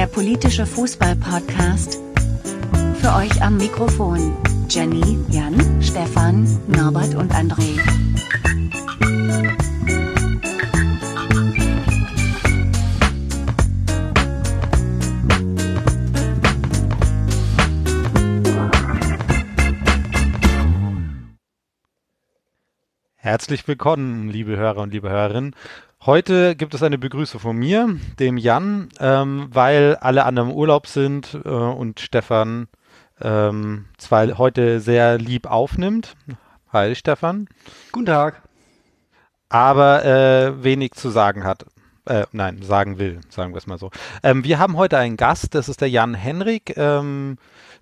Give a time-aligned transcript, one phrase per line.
[0.00, 1.98] der politische Fußball-Podcast.
[3.02, 4.34] Für euch am Mikrofon
[4.66, 7.78] Jenny, Jan, Stefan, Norbert und André.
[23.16, 25.54] Herzlich willkommen, liebe Hörer und liebe Hörerinnen.
[26.06, 30.86] Heute gibt es eine Begrüßung von mir, dem Jan, ähm, weil alle anderen im Urlaub
[30.86, 32.68] sind äh, und Stefan
[33.20, 36.16] ähm, zwar heute sehr lieb aufnimmt.
[36.72, 37.48] Hi Stefan.
[37.92, 38.40] Guten Tag.
[39.50, 41.66] Aber äh, wenig zu sagen hat.
[42.06, 43.90] Äh, nein, sagen will, sagen wir es mal so.
[44.22, 46.78] Ähm, wir haben heute einen Gast, das ist der Jan Henrik.
[46.78, 47.36] Ähm,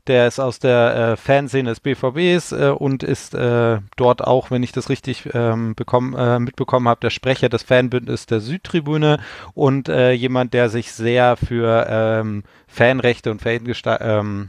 [0.09, 4.63] der ist aus der äh, Fanszene des BVBs äh, und ist äh, dort auch, wenn
[4.63, 9.21] ich das richtig ähm, bekomm, äh, mitbekommen habe, der Sprecher des Fanbündnisses der Südtribüne
[9.55, 14.49] und äh, jemand, der sich sehr für ähm, Fanrechte und ähm,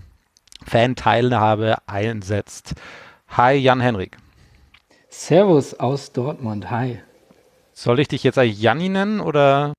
[0.65, 2.75] Fanteilhabe einsetzt.
[3.29, 4.17] Hi, Jan Henrik.
[5.09, 6.71] Servus aus Dortmund.
[6.71, 6.99] Hi.
[7.73, 9.73] Soll ich dich jetzt eigentlich Janni nennen oder?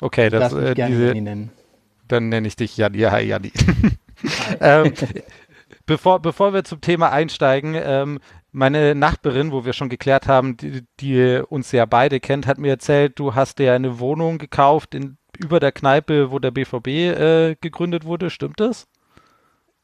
[0.00, 1.50] Okay, das äh, diese, Janni nennen
[2.10, 3.00] dann nenne ich dich Janni.
[3.00, 3.52] Hi, Janni.
[4.60, 4.92] ähm,
[5.86, 8.18] bevor, bevor wir zum Thema einsteigen, ähm,
[8.52, 12.70] meine Nachbarin, wo wir schon geklärt haben, die, die, uns ja beide kennt, hat mir
[12.70, 17.56] erzählt, du hast dir eine Wohnung gekauft in, über der Kneipe, wo der BVB äh,
[17.60, 18.30] gegründet wurde.
[18.30, 18.88] Stimmt das?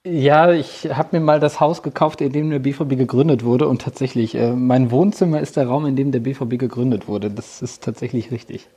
[0.05, 3.67] Ja, ich habe mir mal das Haus gekauft, in dem der BVB gegründet wurde.
[3.67, 7.31] Und tatsächlich, äh, mein Wohnzimmer ist der Raum, in dem der BVB gegründet wurde.
[7.31, 8.69] Das ist tatsächlich richtig.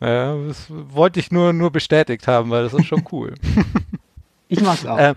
[0.00, 3.34] Ja, das wollte ich nur, nur bestätigt haben, weil das ist schon cool.
[4.48, 4.98] ich mag's auch.
[4.98, 5.14] Ähm,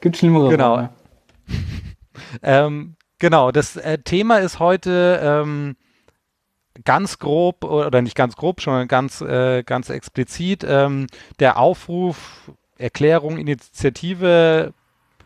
[0.00, 0.88] Gibt schlimmere Genau.
[2.42, 5.76] Ähm, genau, das äh, Thema ist heute ähm,
[6.84, 11.08] ganz grob, oder nicht ganz grob, sondern ganz, äh, ganz explizit ähm,
[11.40, 14.72] der Aufruf, Erklärung, Initiative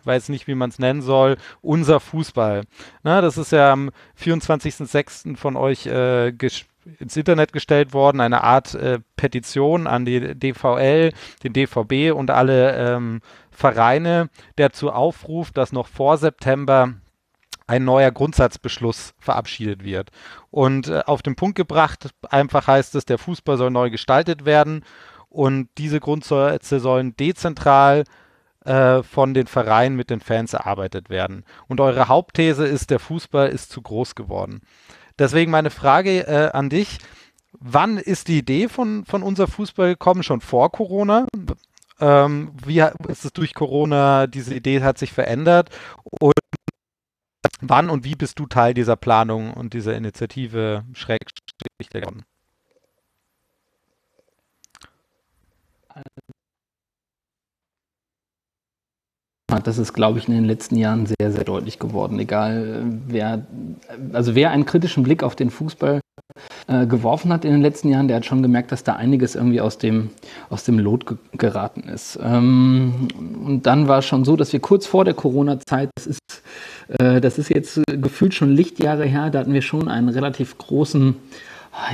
[0.06, 2.62] weiß nicht, wie man es nennen soll, unser Fußball.
[3.03, 3.91] Na, das ist ja am
[4.22, 5.37] 24.06.
[5.37, 6.32] von euch äh,
[6.99, 12.77] ins Internet gestellt worden, eine Art äh, Petition an die DVL, den DVB und alle
[12.77, 13.21] ähm,
[13.51, 16.95] Vereine, der dazu aufruft, dass noch vor September
[17.67, 20.11] ein neuer Grundsatzbeschluss verabschiedet wird.
[20.51, 24.85] Und äh, auf den Punkt gebracht, einfach heißt es, der Fußball soll neu gestaltet werden
[25.29, 28.05] und diese Grundsätze sollen dezentral
[28.65, 31.45] äh, von den Vereinen mit den Fans erarbeitet werden.
[31.69, 34.63] Und eure Hauptthese ist, der Fußball ist zu groß geworden.
[35.19, 36.99] Deswegen meine Frage äh, an dich.
[37.53, 40.22] Wann ist die Idee von, von unser Fußball gekommen?
[40.22, 41.27] Schon vor Corona?
[42.00, 45.71] Ähm, wie ist es durch Corona, diese Idee hat sich verändert?
[46.21, 46.34] Und
[47.60, 52.25] wann und wie bist du Teil dieser Planung und dieser Initiative Schrägstrich geworden?
[59.65, 62.19] Das ist, glaube ich, in den letzten Jahren sehr, sehr deutlich geworden.
[62.19, 63.47] Egal, wer,
[64.12, 66.01] also wer einen kritischen Blick auf den Fußball
[66.67, 69.61] äh, geworfen hat in den letzten Jahren, der hat schon gemerkt, dass da einiges irgendwie
[69.61, 70.11] aus dem,
[70.51, 72.19] aus dem Lot ge geraten ist.
[72.21, 73.09] Ähm,
[73.45, 76.19] und dann war es schon so, dass wir kurz vor der Corona-Zeit, das
[76.99, 81.15] äh, das ist jetzt gefühlt schon Lichtjahre her, da hatten wir schon einen relativ großen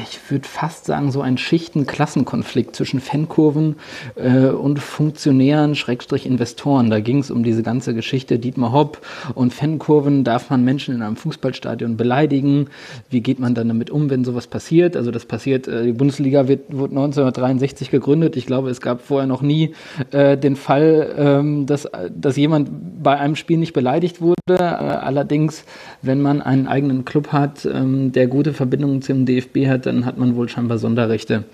[0.02, 3.76] ich würde fast sagen, so ein Schichten-Klassenkonflikt zwischen Fankurven
[4.14, 6.88] äh, und Funktionären, Schrägstrich Investoren.
[6.88, 9.04] Da ging es um diese ganze Geschichte Dietmar Hopp
[9.34, 10.22] und Fankurven.
[10.22, 12.68] Darf man Menschen in einem Fußballstadion beleidigen?
[13.10, 14.96] Wie geht man dann damit um, wenn sowas passiert?
[14.96, 18.36] Also das passiert, äh, die Bundesliga wird, wurde 1963 gegründet.
[18.36, 19.74] Ich glaube, es gab vorher noch nie
[20.12, 24.36] äh, den Fall, ähm, dass, dass jemand bei einem Spiel nicht beleidigt wurde.
[24.48, 25.64] Äh, allerdings,
[26.02, 30.06] wenn man einen eigenen Club hat, ähm, der gute Verbindungen zum DFB hat, hat, dann
[30.06, 31.44] hat man wohl scheinbar Sonderrechte,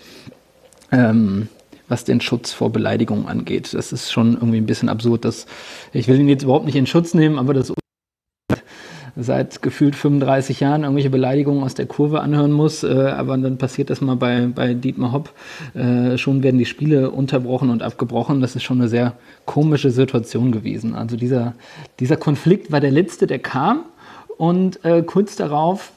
[0.92, 1.48] ähm,
[1.88, 3.72] was den Schutz vor Beleidigungen angeht.
[3.72, 5.24] Das ist schon irgendwie ein bisschen absurd.
[5.24, 5.46] Dass,
[5.92, 7.72] ich will ihn jetzt überhaupt nicht in Schutz nehmen, aber das
[9.20, 13.90] seit gefühlt 35 Jahren irgendwelche Beleidigungen aus der Kurve anhören muss, äh, aber dann passiert
[13.90, 15.32] das mal bei, bei Dietmar Hopp.
[15.74, 18.40] Äh, schon werden die Spiele unterbrochen und abgebrochen.
[18.40, 19.14] Das ist schon eine sehr
[19.44, 20.94] komische Situation gewesen.
[20.94, 21.54] Also dieser,
[21.98, 23.80] dieser Konflikt war der letzte, der kam.
[24.36, 25.90] Und äh, kurz darauf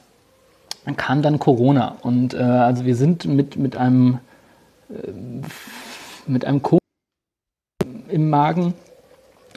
[0.96, 4.18] kam dann Corona und äh, also wir sind mit, mit einem
[4.90, 5.12] äh,
[6.26, 6.78] mit einem Ko
[8.08, 8.74] im Magen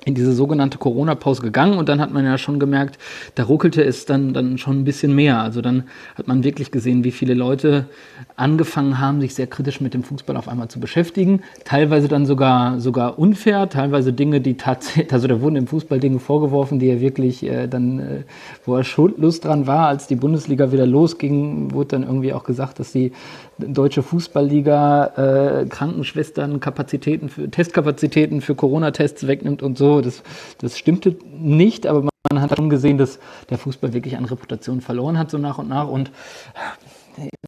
[0.05, 2.99] in diese sogenannte Corona-Pause gegangen und dann hat man ja schon gemerkt,
[3.33, 5.39] da ruckelte es dann, dann schon ein bisschen mehr.
[5.39, 7.89] Also dann hat man wirklich gesehen, wie viele Leute
[8.37, 11.41] angefangen haben, sich sehr kritisch mit dem Fußball auf einmal zu beschäftigen.
[11.63, 16.19] Teilweise dann sogar, sogar unfair, teilweise Dinge, die tatsächlich, also da wurden im Fußball Dinge
[16.19, 18.23] vorgeworfen, die er wirklich äh, dann, äh,
[18.65, 22.79] wo er schuldlos dran war, als die Bundesliga wieder losging, wurde dann irgendwie auch gesagt,
[22.79, 23.13] dass die
[23.57, 30.01] deutsche Fußballliga äh, Krankenschwestern Kapazitäten für Testkapazitäten für Corona-Tests wegnimmt und so.
[30.01, 30.23] Das,
[30.59, 35.17] das stimmte nicht, aber man hat schon gesehen, dass der Fußball wirklich an Reputation verloren
[35.17, 35.87] hat, so nach und nach.
[35.87, 36.11] Und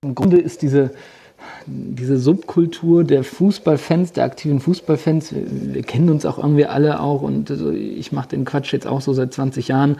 [0.01, 0.91] im Grunde ist diese,
[1.65, 7.49] diese Subkultur der Fußballfans, der aktiven Fußballfans, wir kennen uns auch irgendwie alle auch und
[7.49, 9.97] ich mache den Quatsch jetzt auch so seit 20 Jahren.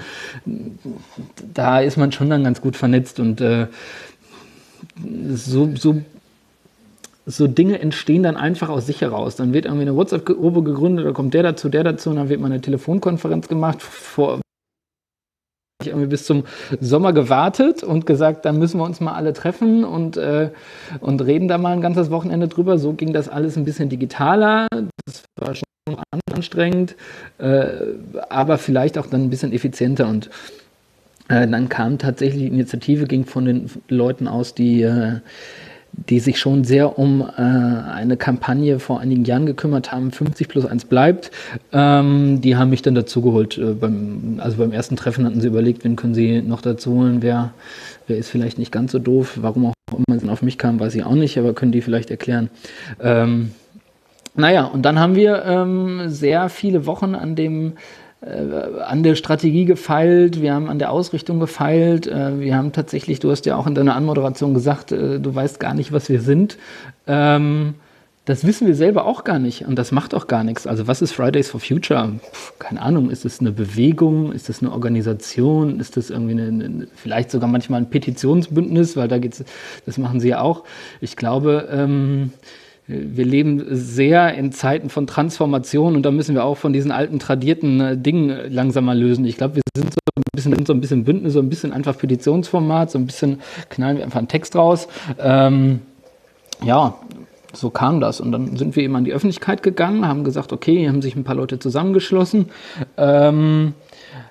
[1.54, 3.68] Da ist man schon dann ganz gut vernetzt und äh,
[5.34, 6.02] so, so,
[7.25, 9.36] so Dinge entstehen dann einfach aus sich heraus.
[9.36, 12.40] Dann wird irgendwie eine WhatsApp-Gruppe gegründet, da kommt der dazu, der dazu, und dann wird
[12.40, 13.81] mal eine Telefonkonferenz gemacht.
[13.81, 14.40] Vor
[15.88, 16.44] ich irgendwie bis zum
[16.80, 20.50] Sommer gewartet und gesagt, dann müssen wir uns mal alle treffen und, äh,
[21.00, 22.78] und reden da mal ein ganzes Wochenende drüber.
[22.78, 24.68] So ging das alles ein bisschen digitaler.
[25.06, 25.63] Das war schon
[26.34, 26.95] anstrengend,
[27.39, 27.68] äh,
[28.30, 30.30] aber vielleicht auch dann ein bisschen effizienter und
[31.30, 35.19] äh, dann kam tatsächlich die Initiative, ging von den Leuten aus, die, äh,
[35.97, 40.65] die sich schon sehr um äh, eine Kampagne vor einigen Jahren gekümmert haben, 50 plus
[40.65, 41.31] 1 bleibt.
[41.73, 43.57] Ähm, die haben mich dann dazugeholt.
[43.57, 47.21] Äh, beim, also beim ersten Treffen hatten sie überlegt, wen können sie noch dazu holen,
[47.21, 47.53] wer,
[48.07, 49.39] wer ist vielleicht nicht ganz so doof.
[49.41, 52.11] Warum auch immer es auf mich kam, weiß ich auch nicht, aber können die vielleicht
[52.11, 52.49] erklären.
[53.01, 53.51] Ähm,
[54.35, 57.73] naja, und dann haben wir ähm, sehr viele Wochen an dem
[58.22, 63.30] an der Strategie gefeilt, wir haben an der Ausrichtung gefeilt, äh, wir haben tatsächlich, du
[63.30, 66.58] hast ja auch in deiner Anmoderation gesagt, äh, du weißt gar nicht, was wir sind.
[67.06, 67.75] Ähm,
[68.25, 70.68] das wissen wir selber auch gar nicht und das macht auch gar nichts.
[70.68, 72.16] Also was ist Fridays for Future?
[72.19, 76.88] Puh, keine Ahnung, ist es eine Bewegung, ist es eine Organisation, ist das irgendwie eine,
[76.96, 79.46] vielleicht sogar manchmal ein Petitionsbündnis, weil da geht's,
[79.86, 80.64] das machen sie ja auch.
[81.00, 82.31] Ich glaube, ähm,
[82.88, 87.19] wir leben sehr in Zeiten von Transformation und da müssen wir auch von diesen alten
[87.19, 89.25] tradierten äh, Dingen langsam mal lösen.
[89.25, 91.98] Ich glaube, wir sind so ein bisschen, so ein bisschen Bündnis, so ein bisschen einfach
[91.98, 94.88] Petitionsformat, so ein bisschen knallen wir einfach einen Text raus.
[95.19, 95.81] Ähm,
[96.63, 96.95] ja,
[97.54, 98.22] so kam das.
[98.22, 101.16] Und dann sind wir eben an die Öffentlichkeit gegangen, haben gesagt, okay, hier haben sich
[101.16, 102.48] ein paar Leute zusammengeschlossen.
[102.98, 103.74] Ähm,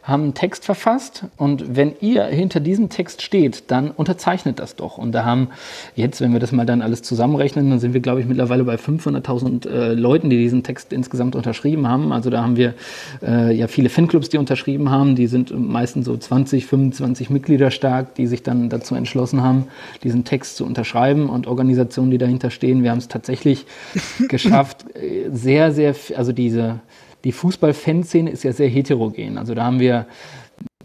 [0.06, 4.99] haben einen Text verfasst und wenn ihr hinter diesem Text steht, dann unterzeichnet das doch.
[4.99, 5.49] Und da haben
[5.97, 8.76] jetzt, wenn wir das mal dann alles zusammenrechnen, dann sind wir, glaube ich, mittlerweile bei
[8.76, 12.12] 500.000 äh, Leuten, die diesen Text insgesamt unterschrieben haben.
[12.12, 12.75] Also da haben wir
[13.20, 15.17] äh, ja viele Fanclubs, die unterschrieben haben.
[15.17, 19.67] Die sind meistens so 20, 25 Mitglieder stark, die sich dann dazu entschlossen haben,
[20.05, 22.85] diesen Text zu unterschreiben und Organisationen, die dahinter stehen.
[22.85, 23.67] Wir haben es tatsächlich
[24.29, 26.79] geschafft, äh, sehr, sehr, also diese
[27.24, 29.38] die Fußball-Fanszene ist ja sehr heterogen.
[29.38, 30.06] Also da haben wir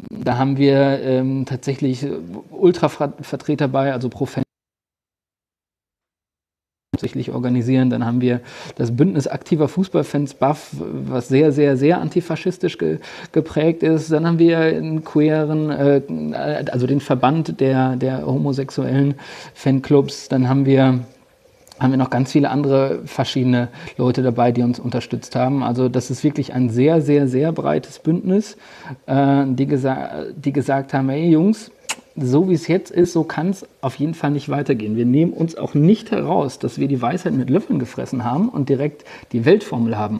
[0.10, 2.06] da haben wir ähm, tatsächlich
[2.50, 4.44] Ultra-Vertreter bei, also pro Fan
[6.94, 7.90] hauptsächlich organisieren.
[7.90, 8.42] Dann haben wir
[8.76, 13.00] das Bündnis aktiver Fußballfans BAF, was sehr, sehr, sehr antifaschistisch ge
[13.32, 14.12] geprägt ist.
[14.12, 16.02] Dann haben wir einen queeren, äh,
[16.72, 19.16] also den Verband der, der homosexuellen
[19.54, 20.28] Fanclubs.
[20.28, 21.00] Dann haben wir
[21.82, 25.64] haben wir noch ganz viele andere verschiedene Leute dabei, die uns unterstützt haben.
[25.64, 28.56] Also das ist wirklich ein sehr, sehr, sehr breites Bündnis,
[29.08, 31.72] äh, die, gesa die gesagt haben, hey Jungs,
[32.16, 34.96] so wie es jetzt ist, so kann es auf jeden Fall nicht weitergehen.
[34.96, 38.70] Wir nehmen uns auch nicht heraus, dass wir die Weisheit mit Löffeln gefressen haben und
[38.70, 40.20] direkt die Weltformel haben.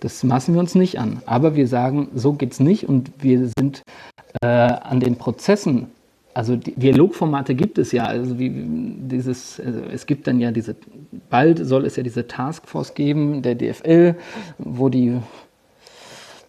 [0.00, 1.22] Das maßen wir uns nicht an.
[1.26, 3.82] Aber wir sagen, so geht es nicht und wir sind
[4.42, 5.88] äh, an den Prozessen
[6.36, 10.76] also Dialogformate gibt es ja, also wie dieses, also es gibt dann ja diese,
[11.30, 14.16] bald soll es ja diese Taskforce geben, der DFL,
[14.58, 15.16] wo die,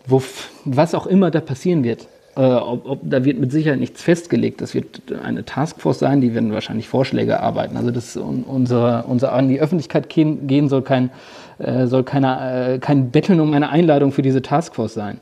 [0.06, 0.22] wo,
[0.66, 4.60] was auch immer da passieren wird, äh, ob, ob, da wird mit Sicherheit nichts festgelegt.
[4.60, 7.78] Das wird eine Taskforce sein, die werden wahrscheinlich Vorschläge arbeiten.
[7.78, 11.12] Also das unsere, unser an die Öffentlichkeit gehen soll kein,
[11.60, 15.22] äh, soll keine, äh, kein Betteln um eine Einladung für diese Taskforce sein.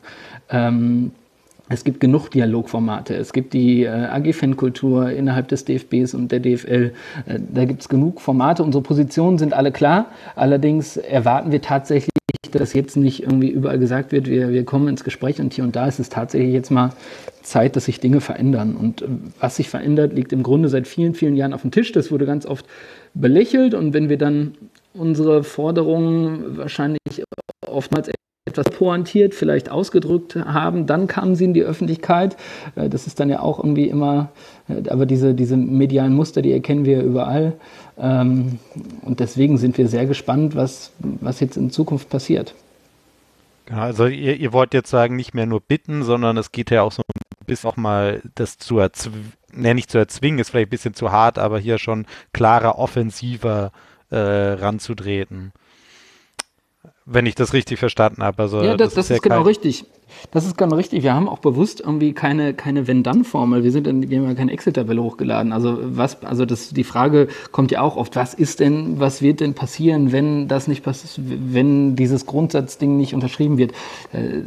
[0.50, 1.12] Ähm,
[1.68, 3.16] es gibt genug Dialogformate.
[3.16, 6.94] Es gibt die äh, AG-Fankultur innerhalb des DFBs und der DFL.
[7.26, 8.64] Äh, da gibt es genug Formate.
[8.64, 10.08] Unsere Positionen sind alle klar.
[10.36, 12.12] Allerdings erwarten wir tatsächlich,
[12.52, 15.76] dass jetzt nicht irgendwie überall gesagt wird, wir, wir kommen ins Gespräch und hier und
[15.76, 16.92] da ist es tatsächlich jetzt mal
[17.42, 18.76] Zeit, dass sich Dinge verändern.
[18.76, 19.08] Und äh,
[19.40, 21.92] was sich verändert, liegt im Grunde seit vielen, vielen Jahren auf dem Tisch.
[21.92, 22.68] Das wurde ganz oft
[23.16, 23.74] belächelt.
[23.74, 24.54] Und wenn wir dann
[24.94, 27.24] unsere Forderungen wahrscheinlich
[27.66, 28.08] oftmals
[28.46, 32.38] etwas pointiert vielleicht ausgedrückt haben, dann kamen sie in die Öffentlichkeit.
[32.76, 34.30] Äh, das ist dann ja auch irgendwie immer,
[34.70, 37.54] äh, aber diese, diese medialen Muster, die erkennen wir überall.
[37.98, 38.60] Ähm,
[39.02, 42.54] und deswegen sind wir sehr gespannt, was, was jetzt in Zukunft passiert.
[43.72, 46.92] Also ihr, ihr wollt jetzt sagen, nicht mehr nur bitten, sondern es geht ja auch
[46.92, 50.70] so ein bisschen auch mal das zu erzwingen, ne, nicht zu erzwingen, ist vielleicht ein
[50.70, 53.72] bisschen zu hart, aber hier schon klarer, offensiver
[54.12, 55.52] äh, ranzutreten.
[57.06, 58.42] Wenn ich das richtig verstanden habe.
[58.42, 59.86] Also, ja, das, das, das ist, ist ja genau richtig.
[60.32, 61.04] Das ist genau richtig.
[61.04, 63.64] Wir haben auch bewusst irgendwie keine, keine Wenn-Dann-Formel.
[63.64, 65.52] Wir, sind in, wir haben ja keine Excel-Tabelle hochgeladen.
[65.52, 69.40] Also, was, also das, die Frage kommt ja auch oft, was ist denn, was wird
[69.40, 73.72] denn passieren, wenn das nicht passiert, wenn dieses Grundsatzding nicht unterschrieben wird?
[74.14, 74.42] Äh,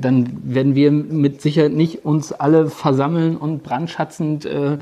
[0.00, 4.78] dann werden wir mit Sicherheit nicht uns alle versammeln und brandschatzend äh,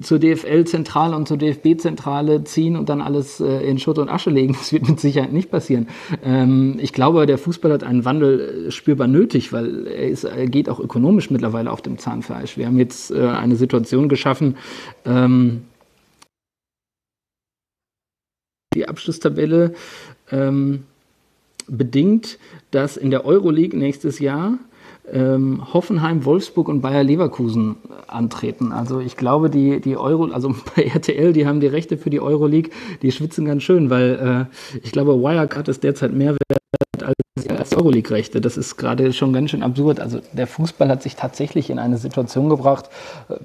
[0.00, 4.54] zur DFL-Zentrale und zur DFB-Zentrale ziehen und dann alles äh, in Schutt und Asche legen.
[4.60, 5.88] Das wird mit Sicherheit nicht passieren.
[6.24, 10.24] Ähm, ich glaube, der Fußball hat einen Wandel äh, spürbar nötig nötig, weil er, ist,
[10.24, 12.56] er geht auch ökonomisch mittlerweile auf dem Zahnfleisch.
[12.56, 14.56] Wir haben jetzt äh, eine Situation geschaffen,
[15.04, 15.62] ähm,
[18.74, 19.74] die Abschlusstabelle
[20.30, 20.84] ähm,
[21.66, 22.38] bedingt,
[22.70, 24.58] dass in der Euroleague nächstes Jahr
[25.12, 28.72] ähm, Hoffenheim, Wolfsburg und Bayer Leverkusen antreten.
[28.72, 32.20] Also ich glaube, die, die Euro, also bei RTL, die haben die Rechte für die
[32.20, 32.70] Euroleague,
[33.02, 36.59] die schwitzen ganz schön, weil äh, ich glaube, Wirecard ist derzeit mehr wert
[37.48, 38.40] als, Euroleague-Rechte.
[38.40, 40.00] Das ist gerade schon ganz schön absurd.
[40.00, 42.90] Also der Fußball hat sich tatsächlich in eine Situation gebracht,
[43.28, 43.36] äh,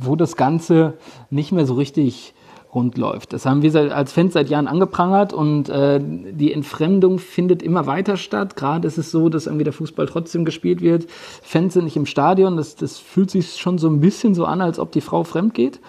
[0.00, 0.94] wo das Ganze
[1.30, 2.34] nicht mehr so richtig
[2.74, 3.32] rund läuft.
[3.32, 8.16] Das haben wir als Fans seit Jahren angeprangert und äh, die Entfremdung findet immer weiter
[8.16, 8.56] statt.
[8.56, 11.06] Gerade ist es so, dass irgendwie der Fußball trotzdem gespielt wird.
[11.42, 12.56] Fans sind nicht im Stadion.
[12.56, 15.54] Das, das fühlt sich schon so ein bisschen so an, als ob die Frau fremd
[15.54, 15.80] geht.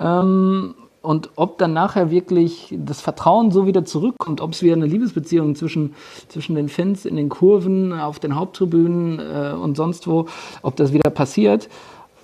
[0.00, 4.86] Ähm, und ob dann nachher wirklich das Vertrauen so wieder zurückkommt, ob es wieder eine
[4.86, 5.94] Liebesbeziehung zwischen,
[6.28, 10.26] zwischen den Fans in den Kurven, auf den Haupttribünen äh, und sonst wo,
[10.62, 11.68] ob das wieder passiert,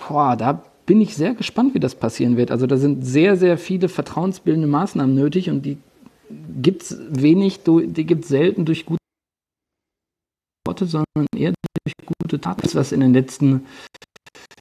[0.09, 2.51] boah, da bin ich sehr gespannt, wie das passieren wird.
[2.51, 5.77] Also da sind sehr, sehr viele vertrauensbildende Maßnahmen nötig und die
[6.63, 8.99] gibt es wenig, die gibt es selten durch gute
[10.67, 11.53] Worte, sondern eher
[11.85, 13.67] durch gute Taten, was in den letzten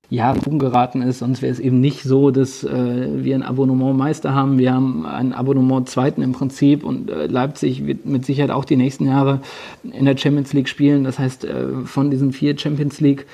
[0.10, 1.20] Jahren geraten ist.
[1.20, 4.58] Sonst wäre es eben nicht so, dass äh, wir ein Abonnement Meister haben.
[4.58, 8.76] Wir haben ein Abonnement Zweiten im Prinzip und äh, Leipzig wird mit Sicherheit auch die
[8.76, 9.42] nächsten Jahre
[9.84, 11.04] in der Champions League spielen.
[11.04, 13.28] Das heißt, äh, von diesen vier Champions League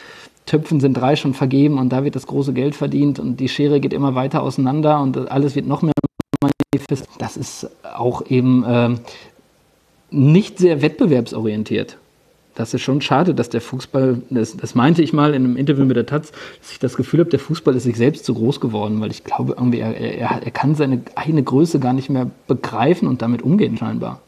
[0.45, 3.79] Töpfen sind drei schon vergeben und da wird das große Geld verdient und die Schere
[3.79, 5.93] geht immer weiter auseinander und alles wird noch mehr
[6.39, 7.07] manifest.
[7.17, 8.89] Das ist auch eben äh,
[10.11, 11.97] nicht sehr wettbewerbsorientiert
[12.55, 15.85] das ist schon schade, dass der Fußball, das, das, meinte ich mal in einem Interview
[15.85, 18.59] mit der Taz, dass ich das Gefühl habe, der Fußball ist sich selbst zu groß
[18.59, 22.31] geworden, weil ich glaube, irgendwie er, er, er kann seine eigene Größe gar nicht mehr
[22.47, 24.21] begreifen und damit umgehen scheinbar.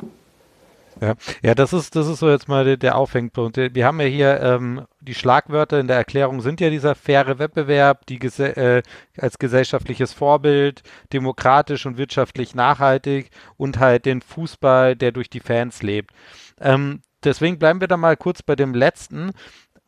[1.02, 3.58] Ja, ja das, ist, das ist so jetzt mal der, der Aufhängpunkt.
[3.58, 8.06] Wir haben ja hier ähm, die Schlagwörter in der Erklärung sind ja dieser faire Wettbewerb,
[8.08, 8.82] die äh,
[9.18, 15.82] als gesellschaftliches Vorbild, demokratisch und wirtschaftlich nachhaltig und halt den Fußball, der durch die Fans
[15.82, 16.12] lebt.
[16.60, 19.32] Ähm, deswegen bleiben wir da mal kurz bei dem letzten.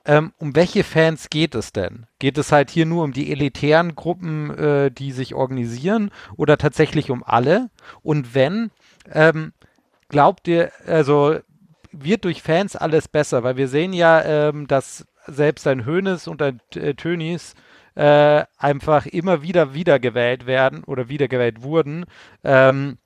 [0.06, 2.06] Ähm, um welche Fans geht es denn?
[2.20, 7.12] Geht es halt hier nur um die elitären Gruppen, äh, die sich organisieren oder tatsächlich
[7.12, 7.70] um alle?
[8.02, 8.72] Und wenn,
[9.12, 9.54] ähm,
[10.08, 11.38] glaubt ihr, also
[11.92, 13.44] wird durch Fans alles besser?
[13.44, 17.56] Weil wir sehen ja, ähm, dass selbst ein Hönes und ein äh, Tönis
[17.96, 22.06] äh, einfach immer wieder wiedergewählt werden oder wiedergewählt wurden,
[22.44, 22.98] ähm,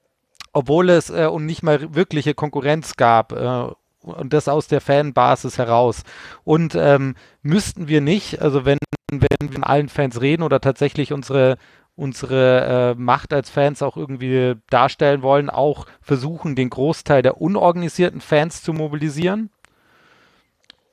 [0.51, 3.68] obwohl es äh, und nicht mal wirkliche Konkurrenz gab äh,
[4.03, 6.03] und das aus der Fanbasis heraus.
[6.43, 8.77] Und ähm, müssten wir nicht, also wenn,
[9.10, 11.57] wenn wir mit allen Fans reden oder tatsächlich unsere,
[11.95, 18.22] unsere äh, Macht als Fans auch irgendwie darstellen wollen, auch versuchen, den Großteil der unorganisierten
[18.22, 19.50] Fans zu mobilisieren?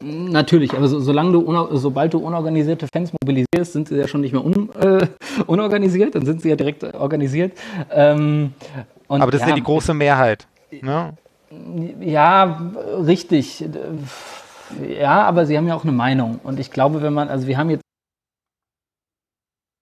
[0.03, 4.33] Natürlich, aber so, solange du, sobald du unorganisierte Fans mobilisierst, sind sie ja schon nicht
[4.33, 5.07] mehr un, äh,
[5.47, 7.53] unorganisiert, dann sind sie ja direkt organisiert.
[7.91, 8.55] Ähm,
[9.09, 10.47] aber das ja, ist ja die große Mehrheit.
[10.81, 11.13] Ne?
[11.51, 12.73] Ja,
[13.05, 13.65] richtig.
[14.89, 16.39] Ja, aber sie haben ja auch eine Meinung.
[16.45, 17.83] Und ich glaube, wenn man, also wir haben jetzt,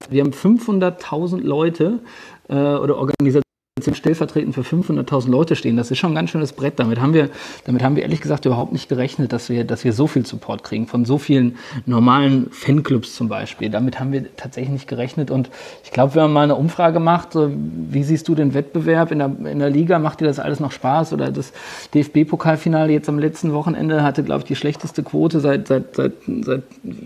[0.09, 2.01] wir haben 500.000 Leute
[2.49, 3.43] äh, oder Organisationen
[3.83, 5.77] stellvertretend für 500.000 Leute stehen.
[5.77, 6.79] Das ist schon ein ganz schönes Brett.
[6.79, 7.31] Damit haben wir,
[7.65, 10.65] damit haben wir ehrlich gesagt überhaupt nicht gerechnet, dass wir, dass wir so viel Support
[10.65, 11.57] kriegen von so vielen
[11.87, 13.71] normalen Fanclubs zum Beispiel.
[13.71, 15.31] Damit haben wir tatsächlich nicht gerechnet.
[15.31, 15.51] Und
[15.85, 19.31] ich glaube, wenn man mal eine Umfrage macht, wie siehst du den Wettbewerb in der,
[19.51, 19.99] in der Liga?
[19.99, 21.13] Macht dir das alles noch Spaß?
[21.13, 21.53] Oder das
[21.95, 26.63] DFB-Pokalfinale jetzt am letzten Wochenende hatte, glaube ich, die schlechteste Quote seit, seit, seit, seit,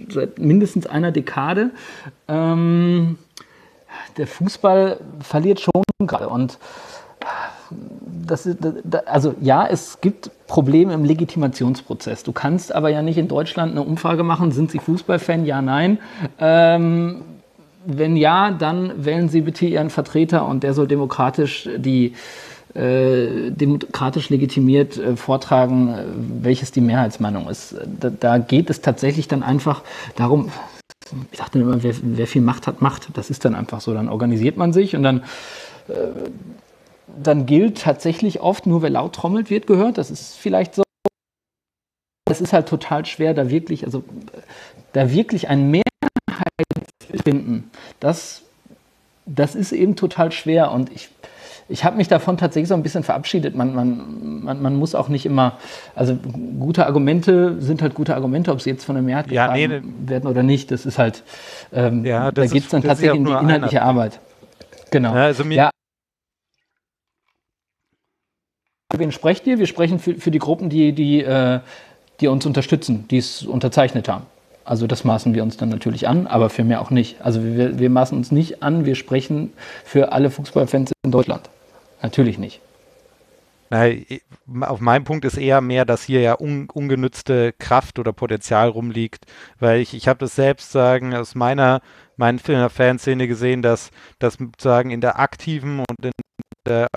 [0.08, 1.70] seit mindestens einer Dekade.
[2.28, 3.18] Ähm,
[4.16, 6.28] der Fußball verliert schon gerade.
[6.28, 6.58] Und
[8.26, 8.58] das ist,
[9.06, 12.22] also ja, es gibt Probleme im Legitimationsprozess.
[12.22, 15.46] Du kannst aber ja nicht in Deutschland eine Umfrage machen, sind Sie Fußballfan?
[15.46, 15.98] Ja, nein.
[16.38, 17.22] Ähm,
[17.84, 22.14] wenn ja, dann wählen Sie bitte Ihren Vertreter und der soll demokratisch die
[22.74, 26.04] äh, demokratisch legitimiert äh, vortragen, äh,
[26.42, 27.74] welches die Mehrheitsmeinung ist.
[28.00, 29.82] Da, da, geht es tatsächlich dann einfach
[30.16, 30.50] darum,
[31.30, 33.08] ich dachte immer, wer, wer, viel Macht hat, Macht.
[33.14, 33.94] Das ist dann einfach so.
[33.94, 35.24] Dann organisiert man sich und dann,
[35.88, 35.92] äh,
[37.22, 39.98] dann gilt tatsächlich oft, nur wer laut trommelt, wird gehört.
[39.98, 40.82] Das ist vielleicht so.
[42.30, 44.04] Es ist halt total schwer, da wirklich, also
[44.92, 45.84] da wirklich ein Mehrheit
[47.10, 47.70] zu finden.
[48.00, 48.42] Das,
[49.26, 51.10] das ist eben total schwer und ich
[51.72, 53.56] ich habe mich davon tatsächlich so ein bisschen verabschiedet.
[53.56, 55.58] Man, man, man, man, muss auch nicht immer,
[55.94, 56.18] also
[56.60, 59.82] gute Argumente sind halt gute Argumente, ob sie jetzt von der Mehrheit ja, nee, ne.
[60.04, 60.70] werden oder nicht.
[60.70, 61.22] Das ist halt,
[61.72, 63.88] ähm, ja, da geht es dann tatsächlich in die inhaltliche einer.
[63.88, 64.20] Arbeit.
[64.90, 65.14] Genau.
[65.14, 65.70] Ja, also ja.
[68.94, 69.58] Wen sprecht ihr?
[69.58, 71.60] Wir sprechen für, für die Gruppen, die, die, äh,
[72.20, 74.26] die uns unterstützen, die es unterzeichnet haben.
[74.66, 77.16] Also das maßen wir uns dann natürlich an, aber für mehr auch nicht.
[77.22, 81.48] Also wir, wir maßen uns nicht an, wir sprechen für alle Fußballfans in Deutschland.
[82.02, 82.60] Natürlich nicht.
[83.70, 89.24] auf meinem Punkt ist eher mehr, dass hier ja un, ungenützte Kraft oder Potenzial rumliegt,
[89.58, 91.80] weil ich, ich habe das selbst sagen aus meiner,
[92.16, 96.12] meiner Fanszene gesehen, dass das sozusagen in der aktiven und in
[96.66, 96.88] der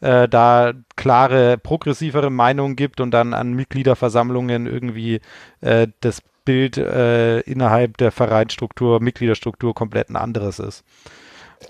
[0.00, 5.20] äh, da klare progressivere Meinungen gibt und dann an Mitgliederversammlungen irgendwie
[5.60, 10.84] äh, das Bild äh, innerhalb der Vereinsstruktur, Mitgliederstruktur komplett ein anderes ist.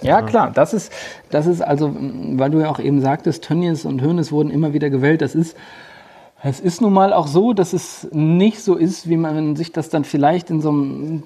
[0.02, 0.92] Ja, klar, das ist,
[1.30, 4.88] das ist also, weil du ja auch eben sagtest, Tönnies und Hönes wurden immer wieder
[4.88, 5.56] gewählt, das ist,
[6.42, 9.90] es ist nun mal auch so, dass es nicht so ist, wie man sich das
[9.90, 11.22] dann vielleicht in so einem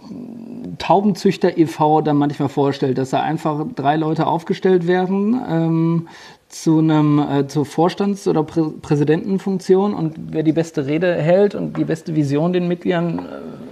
[0.79, 2.01] Taubenzüchter e.V.
[2.01, 6.09] dann manchmal vorstellt, dass da einfach drei Leute aufgestellt werden ähm,
[6.49, 11.77] zu einem äh, zur Vorstands- oder Prä Präsidentenfunktion und wer die beste Rede hält und
[11.77, 13.64] die beste Vision den Mitgliedern äh,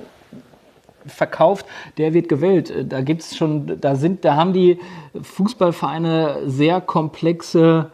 [1.07, 1.67] verkauft,
[1.99, 2.71] der wird gewählt.
[2.71, 4.79] Äh, da gibt's schon, da sind, da haben die
[5.21, 7.91] Fußballvereine sehr komplexe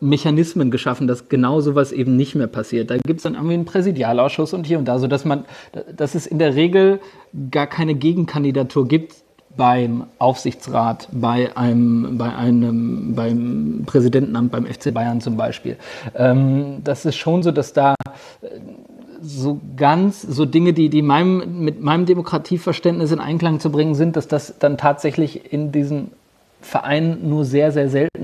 [0.00, 2.90] Mechanismen geschaffen, dass genau sowas eben nicht mehr passiert.
[2.90, 5.44] Da gibt es dann irgendwie einen Präsidialausschuss und hier und da, sodass man,
[5.94, 7.00] dass es in der Regel
[7.50, 9.14] gar keine Gegenkandidatur gibt
[9.56, 15.76] beim Aufsichtsrat, bei einem, bei einem, beim Präsidentenamt, beim FC Bayern zum Beispiel.
[16.14, 17.96] Ähm, das ist schon so, dass da
[19.20, 24.16] so ganz, so Dinge, die, die meinem, mit meinem Demokratieverständnis in Einklang zu bringen sind,
[24.16, 26.12] dass das dann tatsächlich in diesen
[26.60, 28.22] Vereinen nur sehr, sehr selten.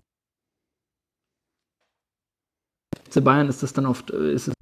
[3.10, 4.54] Für Bayern ist das dann oft, ist es,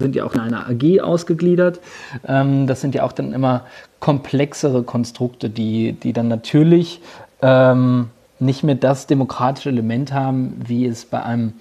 [0.00, 1.80] sind ja auch in einer AG ausgegliedert.
[2.26, 3.64] Ähm, das sind ja auch dann immer
[4.00, 7.00] komplexere Konstrukte, die, die dann natürlich
[7.40, 8.08] ähm,
[8.40, 11.54] nicht mehr das demokratische Element haben, wie es bei einem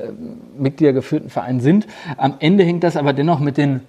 [0.00, 0.12] äh,
[0.58, 1.86] Mitgliedergeführten Verein sind.
[2.16, 3.80] Am Ende hängt das aber dennoch mit den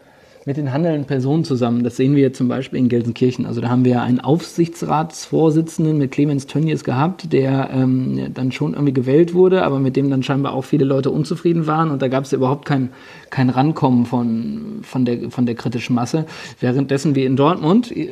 [0.46, 1.84] mit den handelnden Personen zusammen.
[1.84, 3.46] Das sehen wir zum Beispiel in Gelsenkirchen.
[3.46, 8.94] Also da haben wir einen Aufsichtsratsvorsitzenden mit Clemens Tönnies gehabt, der ähm, dann schon irgendwie
[8.94, 11.92] gewählt wurde, aber mit dem dann scheinbar auch viele Leute unzufrieden waren.
[11.92, 12.90] Und da gab es überhaupt kein,
[13.30, 16.26] kein Rankommen von, von, der, von der kritischen Masse.
[16.60, 18.10] Währenddessen wir in Dortmund äh,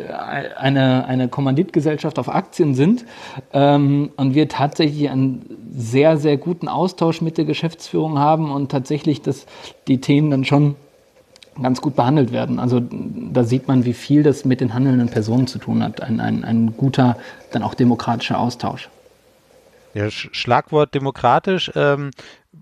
[0.56, 3.06] eine, eine Kommanditgesellschaft auf Aktien sind
[3.54, 9.24] ähm, und wir tatsächlich einen sehr, sehr guten Austausch mit der Geschäftsführung haben und tatsächlich
[9.24, 9.48] das,
[9.88, 10.76] die Themen dann schon
[11.62, 12.60] ganz gut behandelt werden.
[12.60, 16.02] Also da sieht man, wie viel das mit den handelnden Personen zu tun hat.
[16.02, 17.18] Ein, ein, ein guter,
[17.52, 18.90] dann auch demokratischer Austausch.
[19.94, 21.72] Ja, Schlagwort demokratisch.
[21.76, 22.12] Ähm,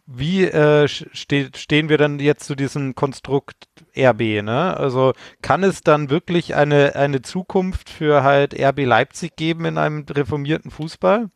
[0.05, 4.41] wie äh, ste stehen wir dann jetzt zu diesem Konstrukt RB?
[4.41, 4.75] Ne?
[4.77, 10.05] Also kann es dann wirklich eine, eine Zukunft für halt RB Leipzig geben in einem
[10.09, 11.29] reformierten Fußball?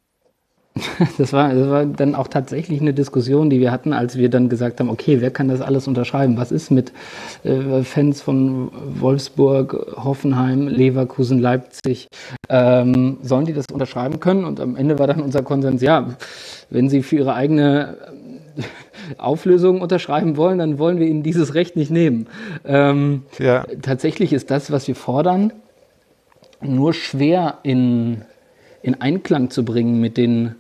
[1.18, 4.50] Das war, das war dann auch tatsächlich eine Diskussion, die wir hatten, als wir dann
[4.50, 6.38] gesagt haben, okay, wer kann das alles unterschreiben?
[6.38, 6.92] Was ist mit
[7.44, 12.08] äh, Fans von Wolfsburg, Hoffenheim, Leverkusen, Leipzig?
[12.50, 14.46] Ähm, sollen die das unterschreiben können?
[14.46, 16.16] Und am Ende war dann unser Konsens, ja,
[16.70, 17.98] wenn sie für ihre eigene
[18.58, 18.62] äh,
[19.18, 22.28] Auflösung unterschreiben wollen, dann wollen wir ihnen dieses Recht nicht nehmen.
[22.66, 23.66] Ähm, ja.
[23.82, 25.54] Tatsächlich ist das, was wir fordern,
[26.62, 28.22] nur schwer in,
[28.84, 30.56] in Einklang zu bringen mit den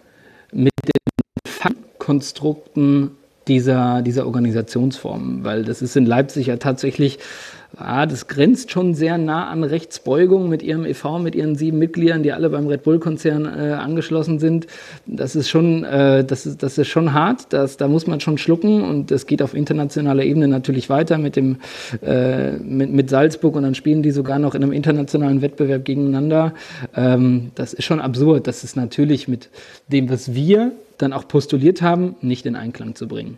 [2.11, 3.11] Fangkonstrukten
[3.47, 7.19] dieser, dieser Organisationsform, weil das ist in Leipzig ja tatsächlich
[7.77, 12.23] ah, das grenzt schon sehr nah an Rechtsbeugung mit ihrem e.V., mit ihren sieben Mitgliedern,
[12.23, 14.67] die alle beim Red Bull-Konzern äh, angeschlossen sind.
[15.05, 17.53] Das ist schon, äh, das ist, das ist schon hart.
[17.53, 21.35] Das, da muss man schon schlucken und es geht auf internationaler Ebene natürlich weiter mit
[21.35, 21.57] dem,
[22.01, 26.53] äh, mit, mit Salzburg und dann spielen die sogar noch in einem internationalen Wettbewerb gegeneinander.
[26.95, 28.47] Ähm, das ist schon absurd.
[28.47, 29.49] Das ist natürlich mit
[29.87, 33.37] dem, was wir dann auch postuliert haben, nicht in Einklang zu bringen.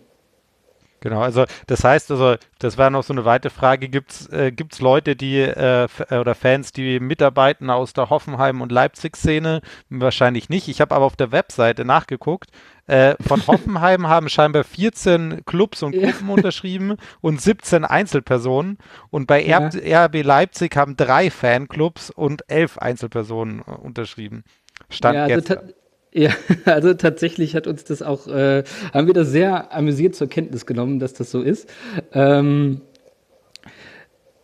[1.03, 4.53] Genau, also das heißt, also das war noch so eine weitere Frage, gibt es äh,
[4.53, 9.59] gibt's Leute, die äh, oder Fans, die mitarbeiten aus der Hoffenheim- und Leipzig-Szene?
[9.89, 10.69] Wahrscheinlich nicht.
[10.69, 12.51] Ich habe aber auf der Webseite nachgeguckt.
[12.87, 16.33] Äh, von Hoffenheim haben scheinbar 14 Clubs und Gruppen ja.
[16.35, 18.77] unterschrieben und 17 Einzelpersonen.
[19.09, 20.05] Und bei ja.
[20.05, 24.45] RB Leipzig haben drei Fanclubs und elf Einzelpersonen äh, unterschrieben.
[24.89, 25.82] Stand ja, also jetzt.
[26.13, 26.31] Ja,
[26.65, 30.99] also tatsächlich hat uns das auch, äh, haben wir das sehr amüsiert zur Kenntnis genommen,
[30.99, 31.67] dass das so ist.
[32.13, 32.81] Ähm,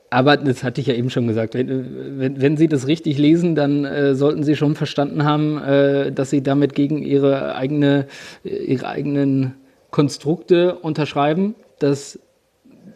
[0.09, 1.53] aber das hatte ich ja eben schon gesagt.
[1.53, 6.11] Wenn, wenn, wenn Sie das richtig lesen, dann äh, sollten Sie schon verstanden haben, äh,
[6.11, 8.07] dass Sie damit gegen Ihre, eigene,
[8.43, 9.53] Ihre eigenen
[9.91, 11.53] Konstrukte unterschreiben.
[11.77, 12.19] Das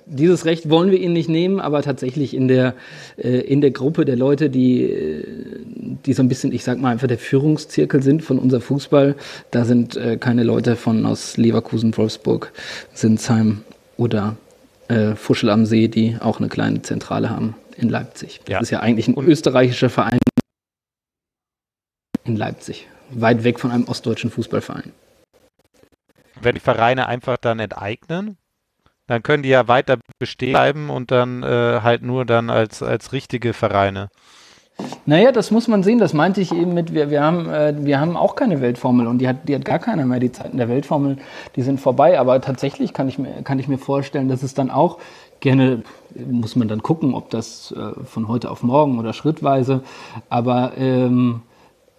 [0.05, 2.75] dieses Recht wollen wir ihnen nicht nehmen, aber tatsächlich in der,
[3.17, 5.25] äh, in der Gruppe der Leute, die, äh,
[6.05, 9.15] die so ein bisschen, ich sag mal, einfach der Führungszirkel sind von unser Fußball,
[9.51, 12.51] da sind äh, keine Leute von aus Leverkusen, Wolfsburg,
[12.93, 13.61] Sinsheim
[13.97, 14.35] oder
[14.87, 18.41] äh, Fuschel am See, die auch eine kleine Zentrale haben in Leipzig.
[18.45, 18.59] Das ja.
[18.59, 20.19] ist ja eigentlich ein österreichischer Verein
[22.25, 24.91] in Leipzig, weit weg von einem ostdeutschen Fußballverein.
[26.41, 28.37] Werden die Vereine einfach dann enteignen?
[29.07, 33.11] Dann können die ja weiter bestehen bleiben und dann äh, halt nur dann als, als
[33.11, 34.09] richtige Vereine.
[35.05, 35.99] Naja, das muss man sehen.
[35.99, 39.19] Das meinte ich eben mit, wir, wir, haben, äh, wir haben auch keine Weltformel und
[39.19, 40.19] die hat, die hat gar keiner mehr.
[40.19, 41.17] Die Zeiten der Weltformel,
[41.55, 42.19] die sind vorbei.
[42.19, 44.97] Aber tatsächlich kann ich mir, kann ich mir vorstellen, dass es dann auch
[45.41, 45.83] gerne,
[46.15, 49.81] muss man dann gucken, ob das äh, von heute auf morgen oder schrittweise,
[50.29, 51.41] aber ähm,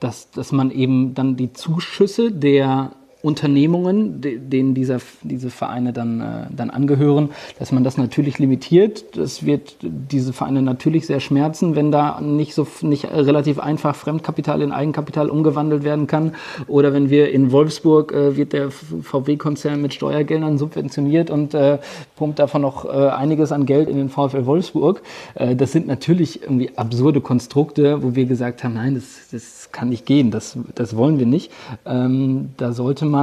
[0.00, 2.92] dass, dass man eben dann die Zuschüsse der
[3.24, 9.16] Unternehmungen, denen dieser, diese Vereine dann, äh, dann angehören, dass man das natürlich limitiert.
[9.16, 14.60] Das wird diese Vereine natürlich sehr schmerzen, wenn da nicht so nicht relativ einfach Fremdkapital
[14.60, 16.34] in Eigenkapital umgewandelt werden kann.
[16.66, 21.78] Oder wenn wir in Wolfsburg äh, wird der VW-Konzern mit Steuergeldern subventioniert und äh,
[22.16, 25.02] pumpt davon noch einiges an Geld in den VfL Wolfsburg.
[25.34, 30.06] Das sind natürlich irgendwie absurde Konstrukte, wo wir gesagt haben, nein, das, das kann nicht
[30.06, 31.50] gehen, das, das wollen wir nicht.
[31.86, 33.13] Ähm, da sollte man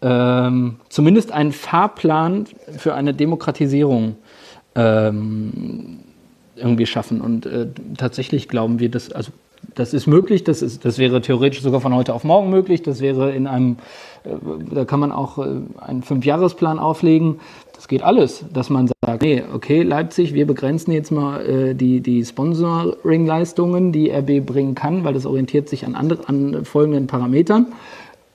[0.00, 2.44] ähm, zumindest einen Fahrplan
[2.76, 4.16] für eine Demokratisierung
[4.74, 5.98] ähm,
[6.56, 7.20] irgendwie schaffen.
[7.20, 9.32] Und äh, tatsächlich glauben wir, dass, also
[9.74, 13.00] das ist möglich, das, ist, das wäre theoretisch sogar von heute auf morgen möglich, das
[13.00, 13.76] wäre in einem,
[14.24, 14.30] äh,
[14.72, 17.40] da kann man auch äh, einen Fünfjahresplan auflegen.
[17.74, 22.00] Das geht alles, dass man sagt, nee, okay, Leipzig, wir begrenzen jetzt mal äh, die,
[22.00, 27.66] die Sponsoring-Leistungen, die RB bringen kann, weil das orientiert sich an, andere, an folgenden Parametern.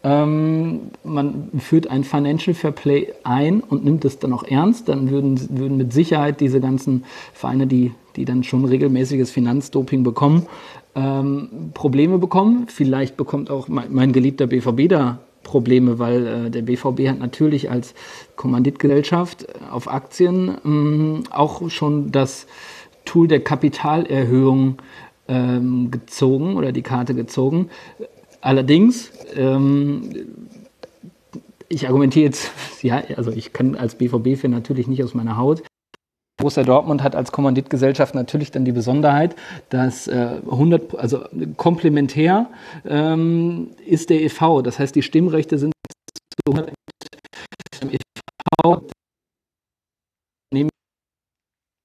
[0.04, 5.10] Ähm, man führt ein Financial Fair Play ein und nimmt es dann auch ernst, dann
[5.10, 10.46] würden, würden mit Sicherheit diese ganzen Vereine, die, die dann schon regelmäßiges Finanzdoping bekommen,
[10.96, 12.66] ähm, Probleme bekommen.
[12.68, 17.72] Vielleicht bekommt auch mein, mein geliebter BVB da Probleme, weil äh, der BVB hat natürlich
[17.72, 17.94] als
[18.36, 22.48] Kommanditgesellschaft auf Aktien mh, auch schon das
[23.06, 24.78] Tool der Kapitalerhöhung
[25.28, 27.70] ähm, gezogen oder die Karte gezogen.
[28.44, 30.10] Allerdings, ähm,
[31.70, 32.52] ich argumentiere jetzt,
[32.82, 35.64] ja, also ich kann als BVB-Fan natürlich nicht aus meiner Haut.
[36.38, 39.38] Borussia Dortmund hat als Kommanditgesellschaft natürlich dann die Besonderheit,
[39.70, 41.24] dass äh, 100, also
[41.56, 42.50] komplementär
[42.86, 44.62] ähm, ist der EV.
[44.62, 45.72] Das heißt, die Stimmrechte sind
[46.46, 46.74] zu 100
[47.82, 48.82] im EV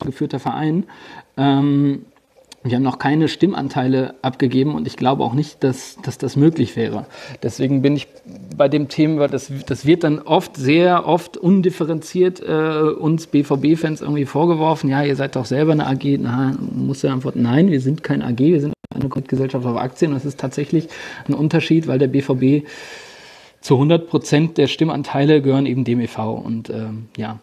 [0.04, 0.86] geführter Verein.
[1.36, 2.06] Ähm,
[2.64, 6.74] wir haben noch keine Stimmanteile abgegeben und ich glaube auch nicht, dass, dass das möglich
[6.74, 7.06] wäre.
[7.42, 8.08] Deswegen bin ich
[8.56, 14.24] bei dem Thema, das, das wird dann oft, sehr oft undifferenziert äh, uns BVB-Fans irgendwie
[14.24, 14.90] vorgeworfen.
[14.90, 16.18] Ja, ihr seid doch selber eine AG.
[16.18, 20.12] Na, muss ja antworten, nein, wir sind keine AG, wir sind eine Gesellschaft auf Aktien.
[20.12, 20.88] Das ist tatsächlich
[21.28, 22.66] ein Unterschied, weil der BVB
[23.60, 26.32] zu 100 Prozent der Stimmanteile gehören eben dem e.V.
[26.32, 27.38] Und ähm, ja,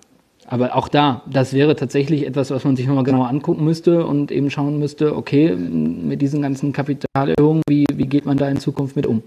[0.48, 4.32] aber auch da, das wäre tatsächlich etwas, was man sich nochmal genauer angucken müsste und
[4.32, 8.96] eben schauen müsste, okay, mit diesen ganzen Kapitalerhöhungen, wie, wie geht man da in Zukunft
[8.96, 9.24] mit um?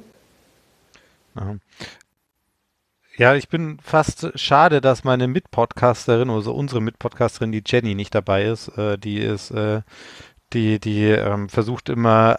[3.17, 8.45] Ja, ich bin fast schade, dass meine Mitpodcasterin, also unsere Mitpodcasterin, die Jenny, nicht dabei
[8.45, 8.69] ist.
[8.79, 9.83] Äh, die ist, äh,
[10.53, 12.39] die, die ähm, versucht immer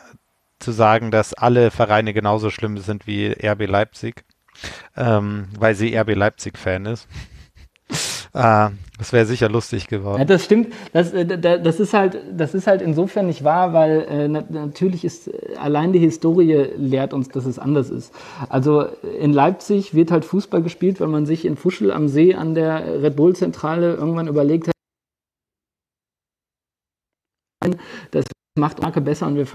[0.59, 4.23] zu sagen, dass alle Vereine genauso schlimm sind wie RB Leipzig,
[4.95, 7.09] ähm, weil sie RB Leipzig-Fan ist.
[8.39, 10.19] Ah, das wäre sicher lustig geworden.
[10.19, 10.73] Ja, das stimmt.
[10.93, 15.27] Das, äh, das, ist halt, das ist halt insofern nicht wahr, weil äh, natürlich ist
[15.27, 18.13] äh, allein die Historie lehrt uns, dass es anders ist.
[18.47, 18.83] Also
[19.19, 23.03] in Leipzig wird halt Fußball gespielt, weil man sich in Fuschel am See an der
[23.03, 24.73] Red Bull Zentrale irgendwann überlegt hat,
[28.11, 28.23] das
[28.57, 29.45] macht Marke besser und wir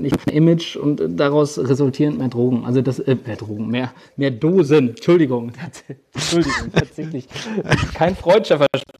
[0.00, 2.64] nicht mehr Image und daraus resultierend mehr Drogen.
[2.64, 4.90] Also das, äh, mehr Drogen, mehr, mehr Dosen.
[4.90, 5.52] Entschuldigung,
[6.14, 7.28] Entschuldigung, tatsächlich.
[7.94, 8.98] Kein freudscher Versprechen.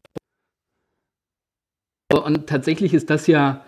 [2.13, 3.65] Und tatsächlich ist das ja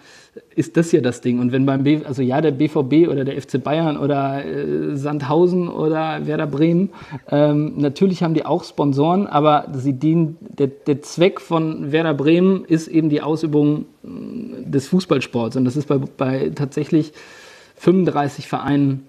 [0.54, 1.38] ist das ja das Ding.
[1.38, 5.68] Und wenn beim B, also ja, der BVB oder der FC Bayern oder äh, Sandhausen
[5.68, 6.90] oder Werder Bremen,
[7.30, 12.64] ähm, natürlich haben die auch Sponsoren, aber sie dienen, der, der Zweck von Werder Bremen
[12.64, 14.08] ist eben die Ausübung äh,
[14.64, 15.56] des Fußballsports.
[15.56, 17.12] Und das ist bei, bei tatsächlich
[17.76, 19.06] 35 Vereinen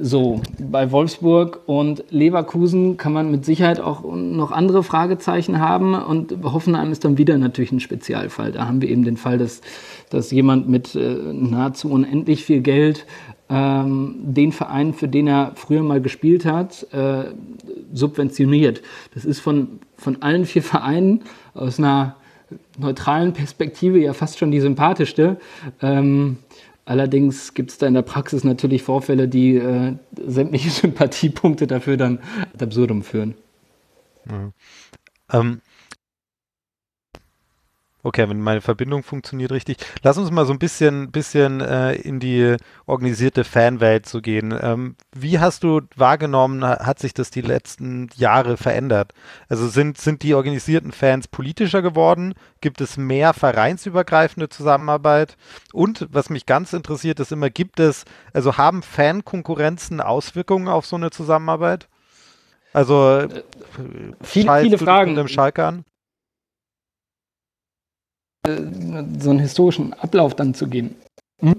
[0.00, 6.36] so, bei Wolfsburg und Leverkusen kann man mit Sicherheit auch noch andere Fragezeichen haben und
[6.42, 8.52] Hoffenheim ist dann wieder natürlich ein Spezialfall.
[8.52, 9.60] Da haben wir eben den Fall, dass
[10.10, 13.06] dass jemand mit äh, nahezu unendlich viel Geld
[13.48, 17.32] ähm, den Verein, für den er früher mal gespielt hat, äh,
[17.92, 18.82] subventioniert.
[19.14, 21.22] Das ist von, von allen vier Vereinen
[21.54, 22.16] aus einer
[22.78, 25.38] neutralen Perspektive ja fast schon die sympathischste.
[25.82, 26.38] Ähm,
[26.88, 32.18] allerdings gibt es da in der Praxis natürlich Vorfälle, die äh, sämtliche Sympathiepunkte dafür dann
[32.54, 33.34] ad absurdum führen.
[34.28, 34.52] Ja.
[35.32, 35.60] Ähm,
[38.08, 39.76] Okay, wenn meine Verbindung funktioniert richtig.
[40.02, 44.58] Lass uns mal so ein bisschen, bisschen äh, in die organisierte Fanwelt zu gehen.
[44.58, 49.12] Ähm, wie hast du wahrgenommen, hat sich das die letzten Jahre verändert?
[49.50, 52.32] Also sind, sind die organisierten Fans politischer geworden?
[52.62, 55.36] Gibt es mehr vereinsübergreifende Zusammenarbeit?
[55.74, 60.96] Und was mich ganz interessiert, ist immer, gibt es, also haben Fankonkurrenzen Auswirkungen auf so
[60.96, 61.88] eine Zusammenarbeit?
[62.72, 63.42] Also äh,
[64.22, 65.10] viele, viele Fragen.
[65.10, 65.84] Mit dem Schalke an?
[69.18, 70.94] So einen historischen Ablauf dann zu gehen.
[71.40, 71.54] Hm?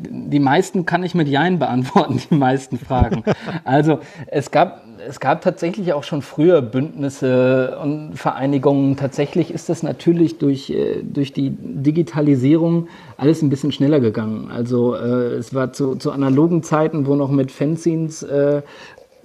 [0.00, 3.24] Die meisten kann ich mit Jein beantworten, die meisten Fragen.
[3.64, 8.96] Also es gab, es gab tatsächlich auch schon früher Bündnisse und Vereinigungen.
[8.96, 14.50] Tatsächlich ist das natürlich durch, äh, durch die Digitalisierung alles ein bisschen schneller gegangen.
[14.50, 18.62] Also äh, es war zu, zu analogen Zeiten, wo noch mit Fanzines äh,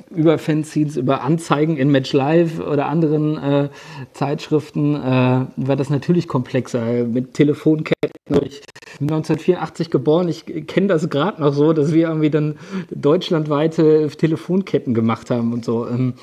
[0.10, 3.70] über Fanzines, über Anzeigen in Match Live oder anderen äh,
[4.14, 8.12] Zeitschriften äh, war das natürlich komplexer mit Telefonketten.
[8.44, 8.62] Ich
[9.00, 12.58] bin 1984 geboren, ich kenne das gerade noch so, dass wir irgendwie dann
[12.92, 15.88] deutschlandweite Telefonketten gemacht haben und so.
[15.88, 16.14] Ähm,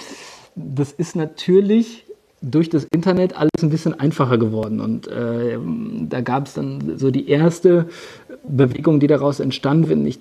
[0.54, 2.06] das ist natürlich
[2.42, 4.80] durch das Internet alles ein bisschen einfacher geworden.
[4.80, 5.58] Und äh,
[6.08, 7.86] da gab es dann so die erste
[8.48, 10.20] Bewegung, die daraus entstand, wenn ich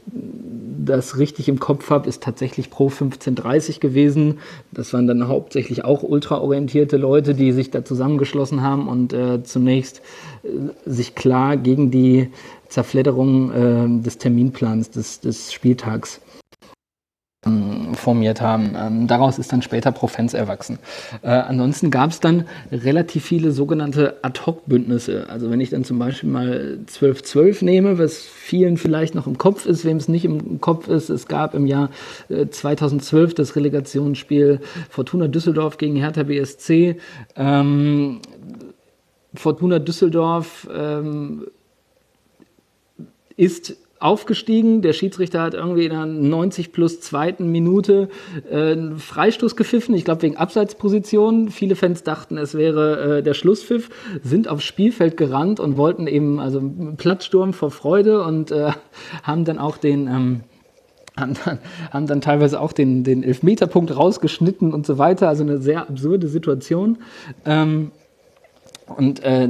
[0.89, 4.39] das richtig im Kopf habe, ist tatsächlich Pro 1530 gewesen.
[4.71, 10.01] Das waren dann hauptsächlich auch ultraorientierte Leute, die sich da zusammengeschlossen haben und äh, zunächst
[10.43, 10.49] äh,
[10.89, 12.29] sich klar gegen die
[12.67, 16.21] Zerfledderung äh, des Terminplans des, des Spieltags
[17.93, 18.75] formiert haben.
[18.75, 20.78] Ähm, daraus ist dann später Profens erwachsen.
[21.21, 25.28] Äh, ansonsten gab es dann relativ viele sogenannte Ad-Hoc-Bündnisse.
[25.30, 29.65] Also wenn ich dann zum Beispiel mal 1212 nehme, was vielen vielleicht noch im Kopf
[29.65, 31.91] ist, wem es nicht im Kopf ist, es gab im Jahr
[32.28, 36.97] äh, 2012 das Relegationsspiel Fortuna Düsseldorf gegen Hertha BSC.
[37.38, 38.19] Ähm,
[39.34, 41.47] Fortuna Düsseldorf ähm,
[43.38, 44.81] ist aufgestiegen.
[44.81, 48.09] Der Schiedsrichter hat irgendwie in der 90 plus zweiten Minute
[48.49, 49.93] äh, einen Freistoß gepfiffen.
[49.95, 51.49] Ich glaube wegen Abseitsposition.
[51.49, 53.89] Viele Fans dachten, es wäre äh, der Schlusspfiff,
[54.23, 56.62] sind aufs Spielfeld gerannt und wollten eben also
[56.97, 58.71] Platzsturm vor Freude und äh,
[59.23, 60.41] haben dann auch den ähm,
[61.17, 61.59] haben dann,
[61.91, 65.27] haben dann teilweise auch den, den Elfmeterpunkt rausgeschnitten und so weiter.
[65.27, 66.99] Also eine sehr absurde Situation.
[67.45, 67.91] Ähm,
[68.89, 69.47] und äh,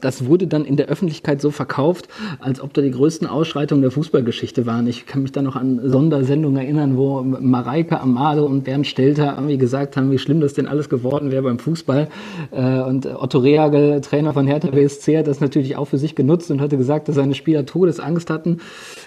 [0.00, 3.90] das wurde dann in der Öffentlichkeit so verkauft, als ob da die größten Ausschreitungen der
[3.90, 4.86] Fußballgeschichte waren.
[4.86, 9.58] Ich kann mich da noch an Sondersendungen erinnern, wo Mareike Amado und Bernd Stelter irgendwie
[9.58, 12.08] gesagt haben, wie schlimm das denn alles geworden wäre beim Fußball.
[12.50, 16.50] Äh, und Otto Rehagel, Trainer von Hertha BSC, hat das natürlich auch für sich genutzt
[16.50, 18.58] und hatte gesagt, dass seine Spieler Todesangst hatten.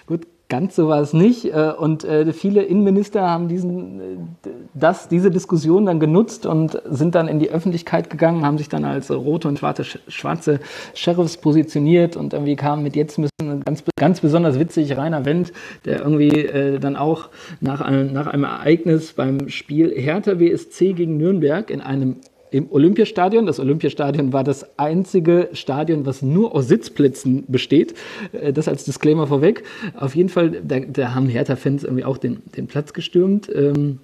[0.06, 1.46] Gut, Ganz so war es nicht.
[1.46, 7.16] Äh, und äh, viele Innenminister haben diesen, äh, das, diese Diskussion dann genutzt und sind
[7.16, 10.60] dann in die Öffentlichkeit gegangen, haben sich dann als rote und schwarze, schwarze
[10.94, 15.54] Sheriffs positioniert und irgendwie kam mit jetzt müssen ganz, ganz besonders witzig Rainer Wendt,
[15.86, 21.72] der irgendwie dann auch nach einem, nach einem Ereignis beim Spiel Hertha WSC gegen Nürnberg
[21.72, 22.18] in einem
[22.54, 23.46] im Olympiastadion.
[23.46, 27.96] Das Olympiastadion war das einzige Stadion, was nur aus Sitzplätzen besteht.
[28.32, 29.64] Äh, das als Disclaimer vorweg.
[29.96, 33.50] Auf jeden Fall, da, da haben Hertha-Fans irgendwie auch den, den Platz gestürmt.
[33.54, 34.00] Ähm,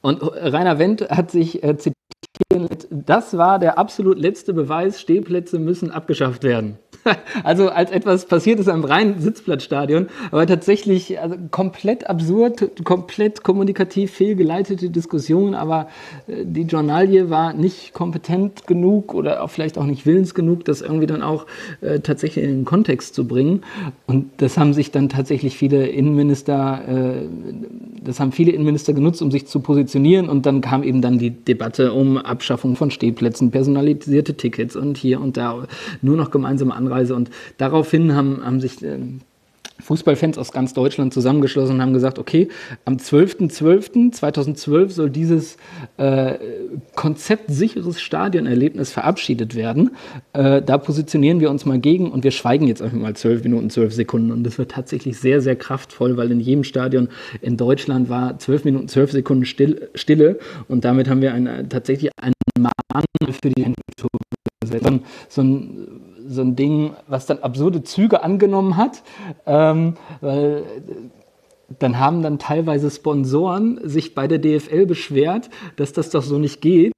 [0.00, 1.97] und Rainer Wendt hat sich äh, zitiert
[2.90, 6.78] das war der absolut letzte Beweis, Stehplätze müssen abgeschafft werden.
[7.44, 14.12] Also als etwas passiert ist am reinen Sitzplatzstadion, aber tatsächlich also komplett absurd, komplett kommunikativ
[14.12, 15.88] fehlgeleitete Diskussion, aber
[16.26, 20.80] äh, die Journalie war nicht kompetent genug oder auch vielleicht auch nicht willens genug, das
[20.82, 21.46] irgendwie dann auch
[21.80, 23.62] äh, tatsächlich in den Kontext zu bringen.
[24.06, 27.28] Und das haben sich dann tatsächlich viele Innenminister, äh,
[28.02, 31.30] das haben viele Innenminister genutzt, um sich zu positionieren und dann kam eben dann die
[31.30, 35.66] Debatte um Abschaffung von Stehplätzen, personalisierte Tickets und hier und da
[36.02, 37.16] nur noch gemeinsame Anreise.
[37.16, 38.98] Und daraufhin haben, haben sich äh,
[39.80, 42.48] Fußballfans aus ganz Deutschland zusammengeschlossen und haben gesagt, okay,
[42.84, 45.56] am 12.12.2012 soll dieses
[45.96, 46.34] äh,
[46.94, 49.90] konzeptsicheres Stadionerlebnis verabschiedet werden.
[50.32, 53.70] Äh, da positionieren wir uns mal gegen und wir schweigen jetzt einfach mal 12 Minuten,
[53.70, 54.32] 12 Sekunden.
[54.32, 57.08] Und das wird tatsächlich sehr, sehr kraftvoll, weil in jedem Stadion
[57.40, 60.38] in Deutschland war 12 Minuten, 12 Sekunden still, Stille
[60.68, 63.04] und damit haben wir eine, tatsächlich einen Mahn
[63.40, 64.08] für die so,
[65.28, 69.02] so ein so ein Ding, was dann absurde Züge angenommen hat,
[69.46, 70.64] ähm, weil
[71.78, 76.60] dann haben dann teilweise Sponsoren sich bei der DFL beschwert, dass das doch so nicht
[76.60, 76.92] geht,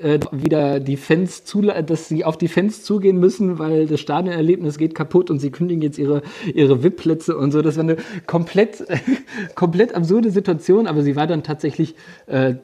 [0.00, 4.76] äh, wieder die Fans zu, dass sie auf die Fans zugehen müssen, weil das Stadionerlebnis
[4.76, 7.62] geht kaputt und sie kündigen jetzt ihre, ihre VIP-Plätze und so.
[7.62, 8.84] Das war eine komplett,
[9.54, 11.94] komplett absurde Situation, aber sie war dann tatsächlich
[12.26, 12.54] äh,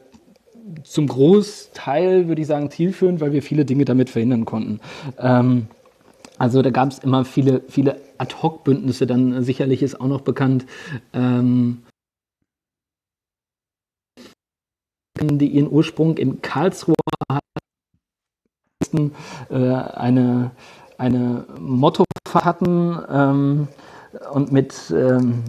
[0.83, 4.81] zum Großteil, würde ich sagen, zielführend, weil wir viele Dinge damit verhindern konnten.
[5.18, 5.68] Ähm,
[6.44, 10.66] also da gab es immer viele, viele Ad-Hoc-Bündnisse, dann sicherlich ist auch noch bekannt,
[11.14, 11.85] ähm,
[15.18, 16.96] die ihren Ursprung in Karlsruhe
[17.33, 19.12] hatten,
[19.48, 20.50] äh, eine,
[20.98, 22.04] eine Motto
[22.35, 23.68] hatten ähm,
[24.30, 25.44] und mit, ähm,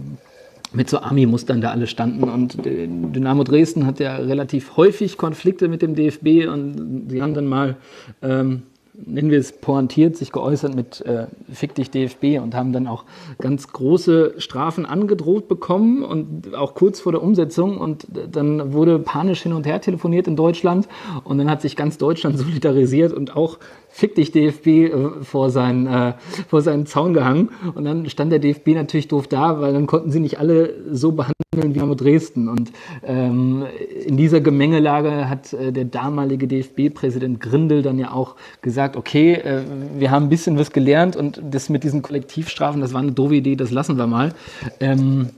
[0.72, 2.24] mit so Army-Mustern da alle standen.
[2.24, 7.48] Und Dynamo Dresden hat ja relativ häufig Konflikte mit dem DFB und sie haben dann
[7.48, 7.76] mal
[8.22, 8.64] ähm,
[9.04, 13.06] nennen wir es pointiert, sich geäußert mit äh, Fick dich DFB und haben dann auch
[13.40, 17.78] ganz große Strafen angedroht bekommen und auch kurz vor der Umsetzung.
[17.78, 20.88] Und dann wurde panisch hin und her telefoniert in Deutschland.
[21.24, 23.60] Und dann hat sich ganz Deutschland solidarisiert und auch
[23.98, 26.16] Fick dich DFB äh, vor, seinen, äh,
[26.50, 30.12] vor seinen Zaun gehangen und dann stand der DFB natürlich doof da, weil dann konnten
[30.12, 32.74] sie nicht alle so behandeln wie Dynamo Dresden und
[33.06, 33.66] ähm,
[34.06, 39.62] in dieser Gemengelage hat äh, der damalige DFB-Präsident Grindel dann ja auch gesagt, okay, äh,
[39.98, 43.36] wir haben ein bisschen was gelernt und das mit diesen Kollektivstrafen, das war eine doofe
[43.36, 44.34] Idee, das lassen wir mal.
[44.82, 45.30] Ähm,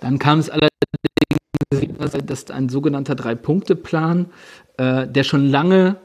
[0.00, 0.70] dann kam es allerdings,
[2.26, 4.26] dass ein sogenannter Drei-Punkte-Plan,
[4.76, 5.96] äh, der schon lange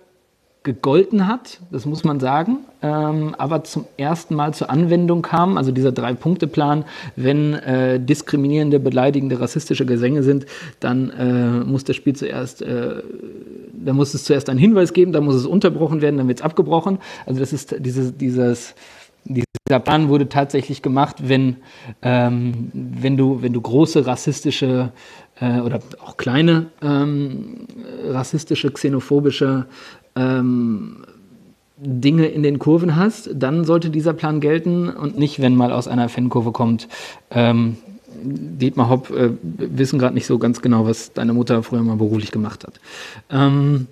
[0.63, 5.71] gegolten hat, das muss man sagen, ähm, aber zum ersten Mal zur Anwendung kam, also
[5.71, 6.83] dieser Drei-Punkte-Plan,
[7.15, 10.45] wenn äh, diskriminierende, beleidigende, rassistische Gesänge sind,
[10.81, 13.01] dann äh, muss das Spiel zuerst, äh,
[13.73, 16.45] da muss es zuerst einen Hinweis geben, dann muss es unterbrochen werden, dann wird es
[16.45, 16.99] abgebrochen.
[17.25, 18.75] Also das ist dieses, dieses
[19.69, 21.57] dieser Plan wurde tatsächlich gemacht, wenn,
[22.01, 24.91] ähm, wenn, du, wenn du große rassistische
[25.39, 27.67] äh, oder auch kleine ähm,
[28.07, 29.67] rassistische, xenophobische
[30.15, 31.05] ähm,
[31.77, 35.87] Dinge in den Kurven hast, dann sollte dieser Plan gelten und nicht, wenn mal aus
[35.87, 36.87] einer Fankurve kommt.
[37.31, 37.77] Ähm,
[38.21, 42.31] Dietmar Hopp, äh, wissen gerade nicht so ganz genau, was deine Mutter früher mal beruflich
[42.31, 42.79] gemacht hat.
[43.29, 43.87] Ähm,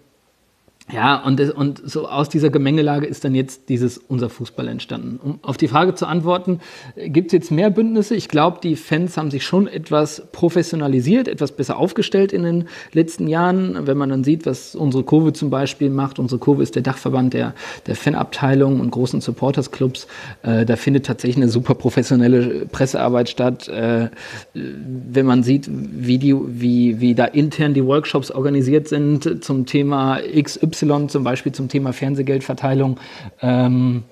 [0.89, 5.19] ja, und, und so aus dieser Gemengelage ist dann jetzt dieses unser Fußball entstanden.
[5.21, 6.62] Um auf die Frage zu antworten,
[6.95, 8.15] gibt es jetzt mehr Bündnisse?
[8.15, 13.28] Ich glaube, die Fans haben sich schon etwas professionalisiert, etwas besser aufgestellt in den letzten
[13.28, 13.86] Jahren.
[13.86, 17.34] Wenn man dann sieht, was unsere Kurve zum Beispiel macht, unsere Kurve ist der Dachverband
[17.34, 17.54] der,
[17.86, 20.08] der Fanabteilung und großen Supportersclubs.
[20.43, 23.67] Äh, da findet tatsächlich eine super professionelle Pressearbeit statt.
[23.67, 24.08] Äh,
[24.54, 30.19] wenn man sieht, wie, die, wie, wie da intern die Workshops organisiert sind zum Thema
[30.34, 30.77] XY,
[31.10, 33.00] zum Beispiel zum Thema Fernsehgeldverteilung.
[33.42, 34.04] Ähm,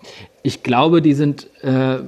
[0.43, 1.99] ich glaube, die sind äh,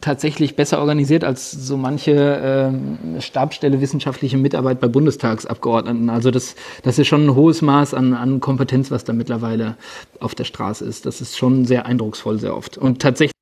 [0.00, 2.72] tatsächlich besser organisiert als so manche
[3.16, 6.10] äh, Stabsstelle wissenschaftliche Mitarbeit bei Bundestagsabgeordneten.
[6.10, 9.76] Also das, das ist schon ein hohes Maß an, an Kompetenz, was da mittlerweile
[10.20, 11.06] auf der Straße ist.
[11.06, 12.78] Das ist schon sehr eindrucksvoll, sehr oft.
[12.78, 13.34] Und tatsächlich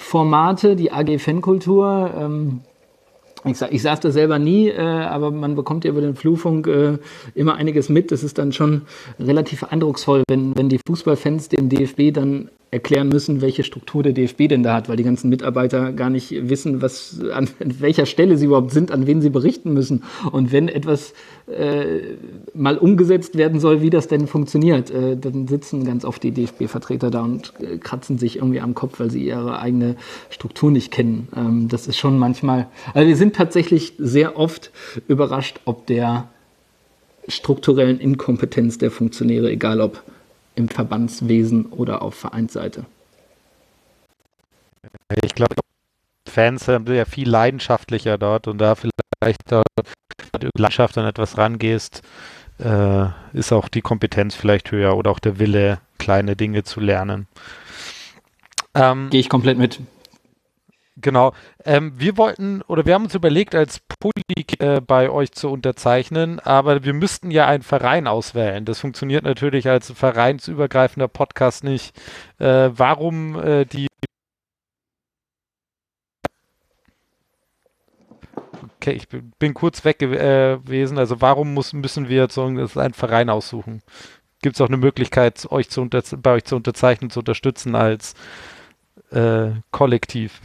[0.00, 2.60] Formate, die AG Fankultur, ähm,
[3.44, 6.98] ich, ich saß da selber nie, äh, aber man bekommt ja über den Flurfunk äh,
[7.34, 8.10] immer einiges mit.
[8.10, 8.82] Das ist dann schon
[9.18, 14.48] relativ eindrucksvoll, wenn, wenn die Fußballfans dem DFB dann erklären müssen, welche Struktur der DFB
[14.48, 18.46] denn da hat, weil die ganzen Mitarbeiter gar nicht wissen, was an welcher Stelle sie
[18.46, 20.02] überhaupt sind, an wen sie berichten müssen.
[20.32, 21.14] Und wenn etwas
[21.46, 22.16] äh,
[22.52, 27.10] mal umgesetzt werden soll, wie das denn funktioniert, äh, dann sitzen ganz oft die DFB-Vertreter
[27.10, 29.94] da und äh, kratzen sich irgendwie am Kopf, weil sie ihre eigene
[30.30, 31.28] Struktur nicht kennen.
[31.36, 34.72] Ähm, das ist schon manchmal, also wir sind tatsächlich sehr oft
[35.06, 36.28] überrascht, ob der
[37.28, 40.02] strukturellen Inkompetenz der Funktionäre, egal ob
[40.54, 42.84] im Verbandswesen oder auf Vereinsseite.
[45.22, 45.54] Ich glaube,
[46.28, 49.66] Fans sind ja viel leidenschaftlicher dort und da vielleicht dort
[50.58, 52.02] Landschaft an etwas rangehst,
[52.58, 57.26] äh, ist auch die Kompetenz vielleicht höher oder auch der Wille, kleine Dinge zu lernen.
[58.74, 59.80] Ähm, Gehe ich komplett mit.
[60.96, 61.32] Genau.
[61.64, 66.38] Ähm, wir wollten oder wir haben uns überlegt, als Politik äh, bei euch zu unterzeichnen,
[66.38, 68.64] aber wir müssten ja einen Verein auswählen.
[68.64, 71.96] Das funktioniert natürlich als vereinsübergreifender Podcast nicht.
[72.38, 73.88] Äh, warum äh, die
[78.76, 80.98] Okay, ich bin kurz weg äh, gewesen.
[80.98, 83.82] Also warum muss, müssen wir jetzt einen Verein aussuchen?
[84.42, 88.14] Gibt es auch eine Möglichkeit, euch zu bei euch zu unterzeichnen, zu unterstützen als
[89.10, 90.40] äh, Kollektiv?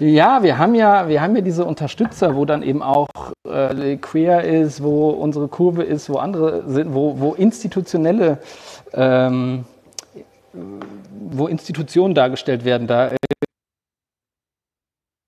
[0.00, 3.06] Ja, wir haben ja, wir haben ja diese Unterstützer, wo dann eben auch
[3.46, 8.38] äh, Queer ist, wo unsere Kurve ist, wo andere sind, wo, wo institutionelle,
[8.94, 9.66] ähm,
[10.54, 12.86] wo Institutionen dargestellt werden.
[12.86, 13.16] Da äh,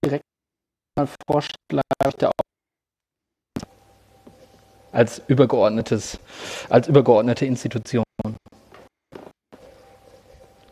[0.02, 0.24] direkt
[0.96, 1.82] mal Vorschlag
[2.18, 2.30] der
[4.90, 6.18] als übergeordnetes,
[6.70, 8.04] als übergeordnete Institution.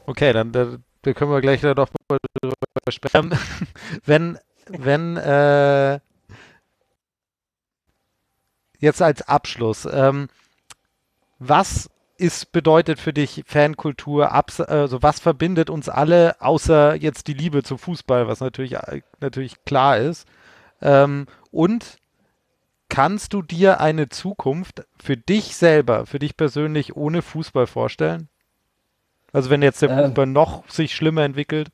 [0.06, 2.16] Okay, dann da, da können wir gleich noch darüber
[2.92, 3.36] sprechen.
[4.04, 6.00] wenn, wenn, äh,
[8.78, 10.28] jetzt als Abschluss, ähm,
[11.38, 17.62] was ist, bedeutet für dich Fankultur, also was verbindet uns alle, außer jetzt die Liebe
[17.62, 18.76] zum Fußball, was natürlich,
[19.20, 20.28] natürlich klar ist.
[20.82, 21.96] Ähm, und
[22.90, 28.28] kannst du dir eine Zukunft für dich selber, für dich persönlich ohne Fußball vorstellen?
[29.32, 31.70] Also wenn jetzt der ähm, Fußball noch sich schlimmer entwickelt?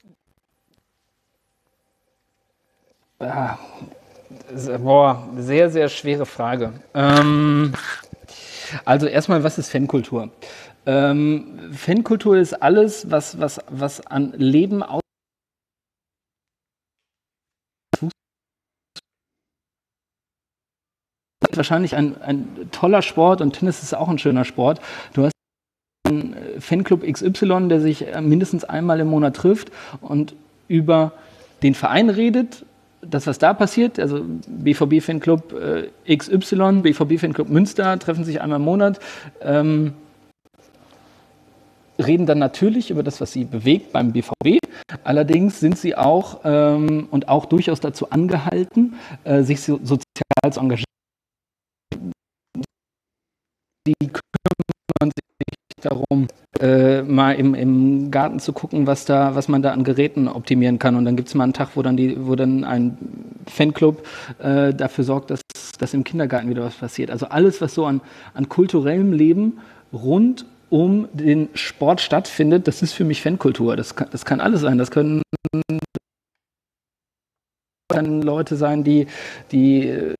[3.18, 3.56] Ah,
[4.78, 6.74] boah, sehr, sehr schwere Frage.
[6.92, 7.72] Ähm,
[8.84, 10.30] also erstmal, was ist Fankultur?
[10.84, 15.00] Ähm, Fankultur ist alles, was, was, was an Leben aus
[21.54, 24.78] wahrscheinlich ein, ein toller Sport und Tennis ist auch ein schöner Sport.
[25.14, 25.32] Du hast
[26.06, 30.34] einen Fanclub XY, der sich mindestens einmal im Monat trifft und
[30.68, 31.12] über
[31.62, 32.65] den Verein redet,
[33.00, 39.00] das, was da passiert, also BVB-Fanclub äh, XY, BVB-Fanclub Münster treffen sich einmal im Monat,
[39.40, 39.94] ähm,
[41.98, 44.58] reden dann natürlich über das, was sie bewegt beim BVB.
[45.04, 48.94] Allerdings sind sie auch ähm, und auch durchaus dazu angehalten,
[49.24, 50.84] äh, sich so, sozial zu engagieren.
[53.86, 53.94] Die
[55.86, 56.28] darum,
[56.60, 60.78] äh, mal im, im Garten zu gucken, was da, was man da an Geräten optimieren
[60.78, 60.96] kann.
[60.96, 62.98] Und dann gibt es mal einen Tag, wo dann die, wo dann ein
[63.46, 64.06] Fanclub
[64.38, 65.40] äh, dafür sorgt, dass,
[65.78, 67.10] dass im Kindergarten wieder was passiert.
[67.10, 68.00] Also alles, was so an,
[68.34, 69.58] an kulturellem Leben
[69.92, 73.76] rund um den Sport stattfindet, das ist für mich Fankultur.
[73.76, 74.78] Das kann, das kann alles sein.
[74.78, 75.22] Das können
[78.22, 79.06] Leute sein, die,
[79.52, 80.14] die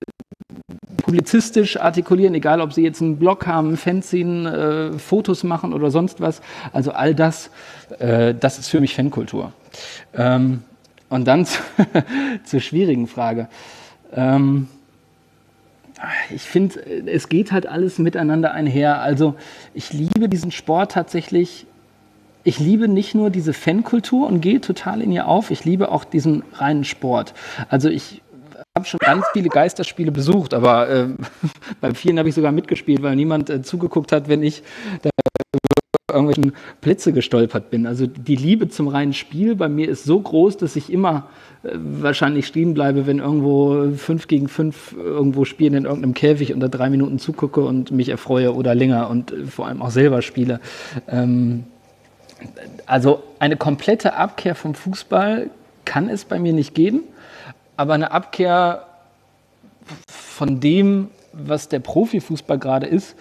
[1.07, 6.21] publizistisch artikulieren, egal ob sie jetzt einen Blog haben, Fanzine, äh, Fotos machen oder sonst
[6.21, 6.43] was.
[6.73, 7.51] Also all das,
[8.01, 9.53] äh, das ist für mich Fankultur.
[10.15, 10.65] Ähm,
[11.09, 11.47] und dann
[12.45, 13.47] zur schwierigen Frage.
[14.13, 14.67] Ähm,
[16.35, 19.01] ich finde, es geht halt alles miteinander einher.
[19.01, 19.37] Also
[19.75, 21.67] ich liebe diesen Sport tatsächlich.
[22.43, 25.53] Ich liebe nicht nur diese Fankultur und gehe total in ihr auf.
[25.53, 27.33] Ich liebe auch diesen reinen Sport.
[27.69, 28.23] Also ich
[28.77, 31.09] habe schon ganz viele Geisterspiele besucht, aber äh,
[31.81, 34.63] bei vielen habe ich sogar mitgespielt, weil niemand äh, zugeguckt hat, wenn ich
[35.03, 35.11] da
[36.13, 37.87] irgendwelchen Plätze gestolpert bin.
[37.87, 41.29] Also die Liebe zum reinen Spiel bei mir ist so groß, dass ich immer
[41.63, 46.69] äh, wahrscheinlich stehen bleibe, wenn irgendwo fünf gegen fünf irgendwo spielen in irgendeinem Käfig unter
[46.69, 50.61] drei Minuten zugucke und mich erfreue oder länger und äh, vor allem auch selber spiele.
[51.09, 51.65] Ähm,
[52.85, 55.49] also eine komplette Abkehr vom Fußball
[55.87, 57.01] kann es bei mir nicht geben
[57.77, 58.87] aber eine Abkehr
[60.09, 63.17] von dem, was der Profifußball gerade ist,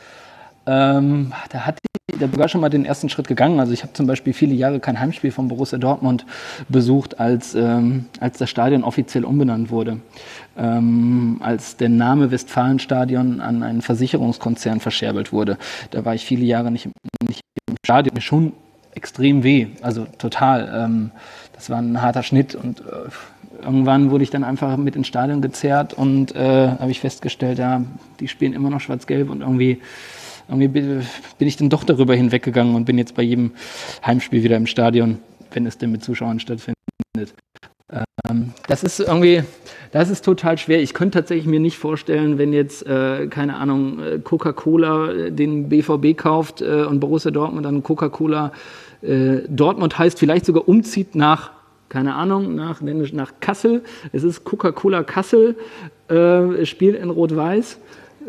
[0.67, 1.77] ähm, da hat
[2.19, 3.59] der sogar schon mal den ersten Schritt gegangen.
[3.59, 6.25] Also ich habe zum Beispiel viele Jahre kein Heimspiel von Borussia Dortmund
[6.69, 9.99] besucht, als, ähm, als das Stadion offiziell umbenannt wurde.
[10.57, 15.57] Ähm, als der Name Westfalenstadion an einen Versicherungskonzern verscherbelt wurde.
[15.91, 16.89] Da war ich viele Jahre nicht,
[17.27, 18.13] nicht im Stadion.
[18.13, 18.53] Mir schon
[18.93, 20.85] extrem weh, also total.
[20.85, 21.11] Ähm,
[21.53, 22.83] das war ein harter Schnitt und äh,
[23.63, 27.83] irgendwann wurde ich dann einfach mit ins Stadion gezerrt und äh, habe ich festgestellt, ja,
[28.19, 29.79] die spielen immer noch schwarz-gelb und irgendwie,
[30.47, 31.03] irgendwie bin
[31.39, 33.51] ich dann doch darüber hinweggegangen und bin jetzt bei jedem
[34.05, 35.19] Heimspiel wieder im Stadion,
[35.51, 36.75] wenn es denn mit Zuschauern stattfindet.
[38.29, 39.43] Ähm, das ist irgendwie,
[39.91, 40.81] das ist total schwer.
[40.81, 45.69] Ich könnte tatsächlich mir nicht vorstellen, wenn jetzt, äh, keine Ahnung, äh, Coca-Cola äh, den
[45.69, 48.51] BVB kauft äh, und Borussia Dortmund dann Coca-Cola
[49.01, 51.51] äh, Dortmund heißt, vielleicht sogar umzieht nach
[51.89, 53.83] keine Ahnung, nach, nach Kassel.
[54.11, 55.55] Es ist Coca-Cola Kassel,
[56.07, 57.79] äh, spielt in Rot-Weiß.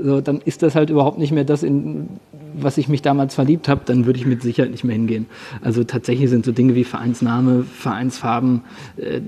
[0.03, 2.09] So, dann ist das halt überhaupt nicht mehr das, in
[2.59, 5.27] was ich mich damals verliebt habe, dann würde ich mit Sicherheit nicht mehr hingehen.
[5.63, 8.63] Also tatsächlich sind so Dinge wie Vereinsname, Vereinsfarben,
[8.97, 9.21] äh,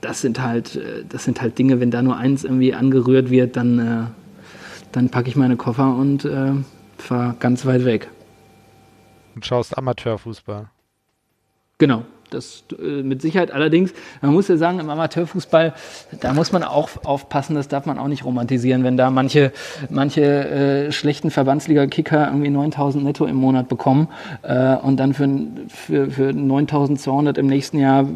[0.00, 3.56] das sind halt, äh, das sind halt Dinge, wenn da nur eins irgendwie angerührt wird,
[3.56, 4.04] dann, äh,
[4.92, 6.52] dann packe ich meine Koffer und äh,
[6.98, 8.08] fahre ganz weit weg.
[9.34, 10.70] Und schaust Amateurfußball.
[11.78, 13.50] Genau, das äh, mit Sicherheit.
[13.50, 15.74] Allerdings, man muss ja sagen, im Amateurfußball,
[16.20, 19.52] da muss man auch aufpassen, das darf man auch nicht romantisieren, wenn da manche,
[19.88, 24.08] manche äh, schlechten Verbandsliga-Kicker irgendwie 9000 netto im Monat bekommen
[24.42, 25.28] äh, und dann für,
[25.68, 28.06] für, für 9200 im nächsten Jahr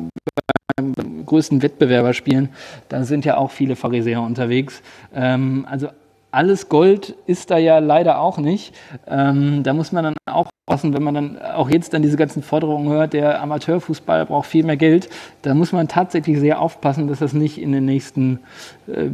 [0.77, 2.49] beim größten Wettbewerber spielen.
[2.89, 4.83] Da sind ja auch viele Pharisäer unterwegs.
[5.15, 5.89] Ähm, also
[6.31, 8.75] alles Gold ist da ja leider auch nicht.
[9.07, 12.43] Ähm, da muss man dann auch passen, wenn man dann auch jetzt dann diese ganzen
[12.43, 15.11] Forderungen hört, der Amateurfußball braucht viel mehr Geld.
[15.43, 18.41] Da muss man tatsächlich sehr aufpassen, dass das nicht in den nächsten
[18.87, 19.09] äh,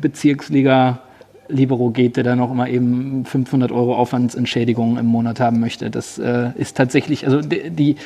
[0.00, 1.00] Bezirksliga
[1.48, 5.90] Libero geht, der dann noch immer eben 500 Euro Aufwandsentschädigung im Monat haben möchte.
[5.90, 7.96] Das äh, ist tatsächlich, also die, die,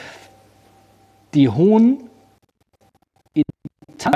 [1.34, 1.98] die hohen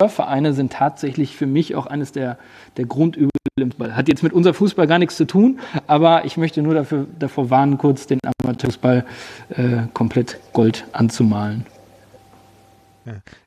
[0.08, 2.38] Vereine sind tatsächlich für mich auch eines der,
[2.76, 3.30] der Grundübel.
[3.90, 7.50] Hat jetzt mit unserem Fußball gar nichts zu tun, aber ich möchte nur dafür, davor
[7.50, 9.04] warnen, kurz den Amateurfußball
[9.50, 11.66] äh, komplett Gold anzumalen.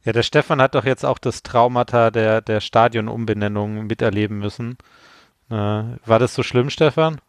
[0.04, 4.78] Ja, der Stefan hat doch jetzt auch das Traumata der, der Stadionumbenennung miterleben müssen.
[5.50, 7.22] Äh, war das so schlimm, Stefan?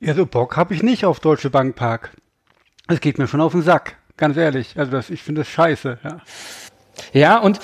[0.00, 2.10] Ja, so Bock habe ich nicht auf Deutsche Bank Park.
[2.88, 4.78] Es geht mir schon auf den Sack, ganz ehrlich.
[4.78, 6.20] Also das, ich finde das scheiße, ja.
[7.12, 7.60] Ja, und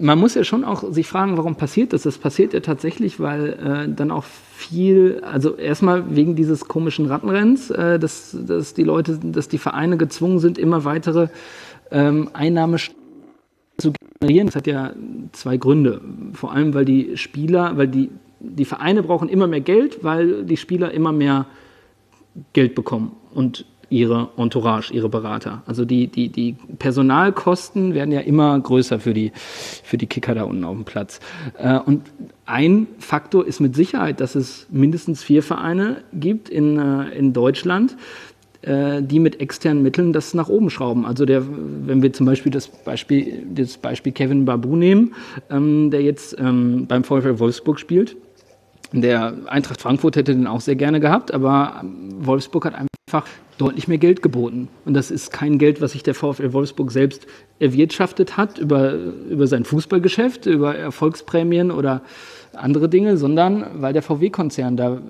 [0.00, 2.02] man muss ja schon auch sich fragen, warum passiert das?
[2.02, 7.70] Das passiert ja tatsächlich, weil äh, dann auch viel, also erstmal wegen dieses komischen Rattenrenns,
[7.70, 11.28] äh, dass, dass die Leute, dass die Vereine gezwungen sind, immer weitere
[11.90, 12.78] ähm, Einnahme
[13.76, 14.46] zu generieren.
[14.46, 14.92] Das hat ja
[15.32, 16.00] zwei Gründe.
[16.32, 18.10] Vor allem, weil die Spieler, weil die,
[18.40, 21.46] die Vereine brauchen immer mehr Geld, weil die Spieler immer mehr
[22.52, 23.12] Geld bekommen.
[23.34, 25.62] Und ihre Entourage, ihre Berater.
[25.66, 30.44] Also die, die, die Personalkosten werden ja immer größer für die, für die Kicker da
[30.44, 31.20] unten auf dem Platz.
[31.58, 32.02] Äh, und
[32.46, 37.96] ein Faktor ist mit Sicherheit, dass es mindestens vier Vereine gibt in, äh, in Deutschland,
[38.62, 41.04] äh, die mit externen Mitteln das nach oben schrauben.
[41.04, 45.14] Also der, wenn wir zum Beispiel das Beispiel, das Beispiel Kevin Babu nehmen,
[45.50, 48.16] ähm, der jetzt ähm, beim VfL Wolfsburg spielt,
[48.92, 51.82] der Eintracht Frankfurt hätte den auch sehr gerne gehabt, aber
[52.18, 53.26] Wolfsburg hat einfach
[53.58, 54.68] deutlich mehr Geld geboten.
[54.84, 57.26] Und das ist kein Geld, was sich der VfL Wolfsburg selbst
[57.58, 62.02] erwirtschaftet hat über, über sein Fußballgeschäft, über Erfolgsprämien oder
[62.54, 65.00] andere Dinge, sondern weil der VW-Konzern da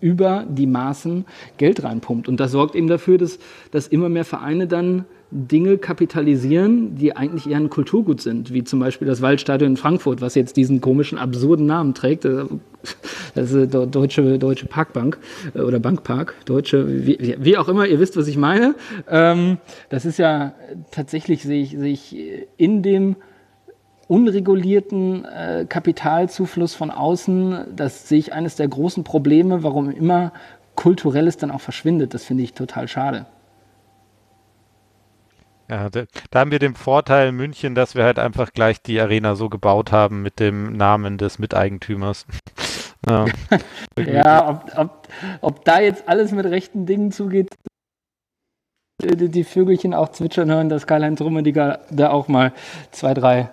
[0.00, 1.24] über die Maßen
[1.56, 2.28] Geld reinpumpt.
[2.28, 3.38] Und das sorgt eben dafür, dass,
[3.70, 8.80] dass immer mehr Vereine dann Dinge kapitalisieren, die eigentlich eher ein Kulturgut sind, wie zum
[8.80, 12.26] Beispiel das Waldstadion in Frankfurt, was jetzt diesen komischen, absurden Namen trägt.
[12.26, 12.44] Äh,
[13.34, 15.18] das ist Deutsche, Deutsche Parkbank
[15.54, 18.74] äh, oder Bankpark, Deutsche, wie, wie auch immer, ihr wisst, was ich meine.
[19.08, 19.56] Ähm,
[19.88, 20.52] das ist ja
[20.90, 22.14] tatsächlich, sehe sehe ich
[22.58, 23.16] in dem
[24.08, 30.32] unregulierten äh, Kapitalzufluss von außen, das sehe ich eines der großen Probleme, warum immer
[30.74, 32.12] Kulturelles dann auch verschwindet.
[32.12, 33.26] Das finde ich total schade.
[35.72, 36.04] Ja, da,
[36.34, 39.90] haben wir den Vorteil in München, dass wir halt einfach gleich die Arena so gebaut
[39.90, 42.26] haben mit dem Namen des Miteigentümers.
[43.08, 43.24] ja,
[43.98, 45.08] ja ob, ob,
[45.40, 47.54] ob, da jetzt alles mit rechten Dingen zugeht,
[49.00, 52.52] die, die Vögelchen auch zwitschern hören, dass Karl-Heinz Rummeniger da auch mal
[52.90, 53.48] zwei, drei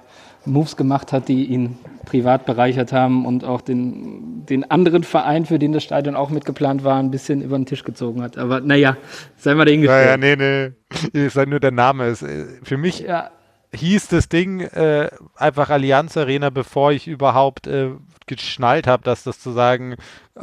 [0.45, 5.59] Moves gemacht hat, die ihn privat bereichert haben und auch den, den anderen Verein, für
[5.59, 8.37] den das Stadion auch mitgeplant war, ein bisschen über den Tisch gezogen hat.
[8.37, 8.97] Aber naja,
[9.37, 10.19] sei mal dahingestellt.
[10.19, 10.71] Naja, nee,
[11.13, 11.19] nee.
[11.25, 12.07] Ist halt nur der Name.
[12.07, 13.29] Ist, äh, für mich ja.
[13.73, 17.91] Hieß das Ding äh, einfach Allianz Arena, bevor ich überhaupt äh,
[18.25, 19.95] geschnallt habe, dass das zu sagen,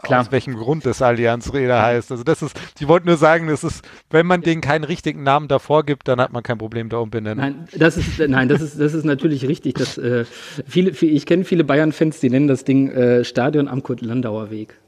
[0.03, 0.21] Klar.
[0.21, 2.11] aus welchem Grund das Allianz Arena heißt.
[2.11, 5.49] Also das ist, ich wollte nur sagen, das ist, wenn man denen keinen richtigen Namen
[5.49, 7.39] davor gibt, dann hat man kein Problem da umbenennen.
[7.39, 9.75] Nein, das ist, nein, das ist, das ist natürlich richtig.
[9.75, 10.25] Dass, äh,
[10.67, 14.79] viele, ich kenne viele Bayern-Fans, die nennen das Ding äh, Stadion am Kurt-Landauer Weg.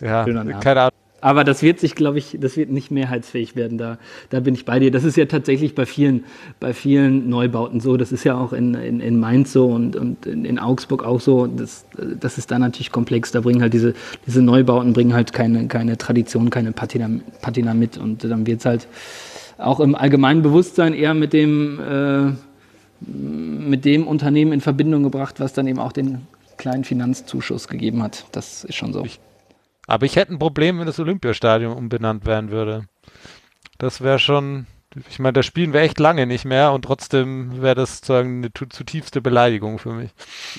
[0.00, 0.92] Ja, keine Ahnung.
[1.20, 3.76] Aber das wird sich, glaube ich, das wird nicht mehrheitsfähig werden.
[3.76, 3.98] Da,
[4.30, 4.92] da bin ich bei dir.
[4.92, 6.24] Das ist ja tatsächlich bei vielen,
[6.60, 7.96] bei vielen Neubauten so.
[7.96, 11.20] Das ist ja auch in, in, in Mainz so und, und in, in Augsburg auch
[11.20, 11.48] so.
[11.48, 11.86] Das,
[12.20, 13.32] das ist da natürlich komplex.
[13.32, 13.94] Da bringen halt diese,
[14.26, 17.10] diese Neubauten bringen halt keine, keine Tradition, keine Patina,
[17.42, 17.98] Patina mit.
[17.98, 18.86] Und dann wird es halt
[19.58, 22.30] auch im allgemeinen Bewusstsein eher mit dem, äh,
[23.00, 28.26] mit dem Unternehmen in Verbindung gebracht, was dann eben auch den kleinen Finanzzuschuss gegeben hat.
[28.30, 29.04] Das ist schon so.
[29.04, 29.18] Ich
[29.88, 32.84] aber ich hätte ein Problem, wenn das Olympiastadion umbenannt werden würde.
[33.78, 34.66] Das wäre schon,
[35.08, 38.52] ich meine, da spielen wir echt lange nicht mehr und trotzdem wäre das sozusagen eine
[38.52, 40.10] zutiefste Beleidigung für mich.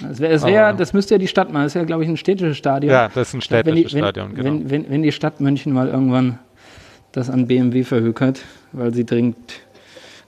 [0.01, 1.63] Das, wär, das, wär, das müsste ja die Stadt machen.
[1.63, 2.91] Das ist ja, glaube ich, ein städtisches Stadion.
[2.91, 4.49] Ja, das ist ein städtisches wenn die, Stadion, genau.
[4.49, 6.39] Wenn, wenn, wenn die Stadt München mal irgendwann
[7.11, 9.37] das an BMW verhökert, weil sie dringend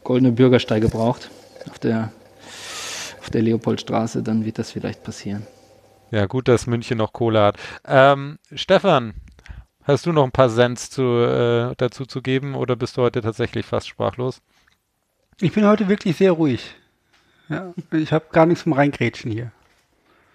[0.03, 1.31] goldene Bürgersteige braucht
[1.69, 2.11] auf der,
[3.19, 5.47] auf der Leopoldstraße, dann wird das vielleicht passieren.
[6.11, 7.57] Ja, gut, dass München noch Kohle hat.
[7.85, 9.13] Ähm, Stefan,
[9.83, 13.21] hast du noch ein paar Cents zu, äh, dazu zu geben oder bist du heute
[13.21, 14.41] tatsächlich fast sprachlos?
[15.39, 16.75] Ich bin heute wirklich sehr ruhig.
[17.47, 19.51] Ja, ich habe gar nichts zum Reingrätschen hier.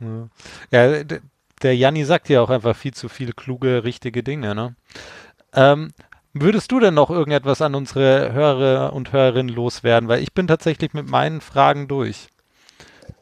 [0.00, 0.28] Ja,
[0.70, 1.04] ja
[1.62, 4.54] der Janni sagt ja auch einfach viel zu viele kluge, richtige Dinge.
[4.54, 4.76] Ne?
[5.54, 5.92] Ähm,
[6.32, 10.08] würdest du denn noch irgendetwas an unsere Hörer und Hörerinnen loswerden?
[10.08, 12.28] Weil ich bin tatsächlich mit meinen Fragen durch.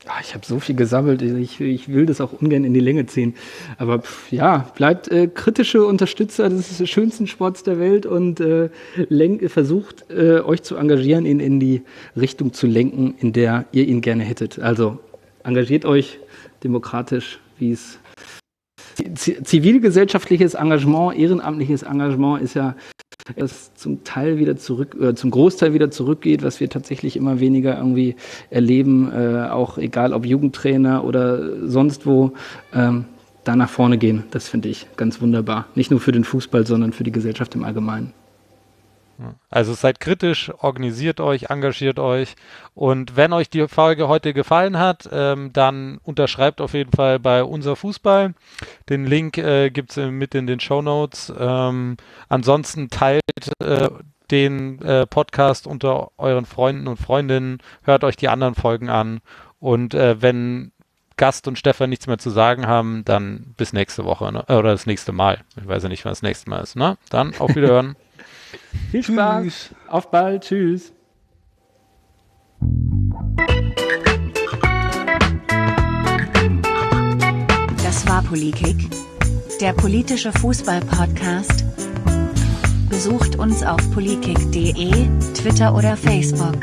[0.07, 3.07] Ach, ich habe so viel gesammelt, ich, ich, will das auch ungern in die Länge
[3.07, 3.35] ziehen.
[3.79, 8.69] Aber pff, ja, bleibt äh, kritische Unterstützer des schönsten Sports der Welt und äh,
[9.09, 11.83] lenk, versucht äh, euch zu engagieren, ihn in die
[12.17, 14.59] Richtung zu lenken, in der ihr ihn gerne hättet.
[14.59, 14.99] Also
[15.43, 16.19] engagiert euch
[16.63, 17.99] demokratisch, wie es
[19.15, 22.75] zivilgesellschaftliches Engagement, ehrenamtliches Engagement ist ja
[23.37, 27.77] das zum Teil wieder zurück, äh, zum Großteil wieder zurückgeht, was wir tatsächlich immer weniger
[27.79, 28.17] irgendwie
[28.51, 32.33] erleben, äh, auch egal ob Jugendtrainer oder sonst wo,
[32.75, 33.07] ähm,
[33.45, 34.25] da nach vorne gehen.
[34.31, 35.67] Das finde ich ganz wunderbar.
[35.75, 38.13] Nicht nur für den Fußball, sondern für die Gesellschaft im Allgemeinen.
[39.51, 42.35] Also seid kritisch, organisiert euch, engagiert euch
[42.75, 47.45] und wenn euch die Folge heute gefallen hat, ähm, dann unterschreibt auf jeden Fall bei
[47.45, 48.35] unser Fußball.
[48.89, 51.33] Den Link äh, gibt es mit in den Show Notes.
[51.39, 51.97] Ähm,
[52.29, 53.23] ansonsten teilt
[53.61, 53.89] äh,
[54.31, 59.21] den äh, Podcast unter euren Freunden und Freundinnen, hört euch die anderen Folgen an
[59.61, 60.73] und äh, wenn
[61.17, 64.43] Gast und Stefan nichts mehr zu sagen haben, dann bis nächste Woche ne?
[64.47, 65.41] oder das nächste Mal.
[65.57, 66.77] Ich weiß ja nicht, wann das nächste Mal ist.
[66.77, 66.99] Ne?
[67.11, 67.97] Dann auf Wiederhören.
[68.91, 69.45] Viel Spaß.
[69.45, 69.71] Tschüss.
[69.89, 70.45] Auf bald.
[70.45, 70.93] Tschüss.
[77.83, 78.77] Das war Politik,
[79.61, 81.65] der politische Fußball-Podcast.
[82.89, 86.59] Besucht uns auf politik.de, Twitter oder Facebook.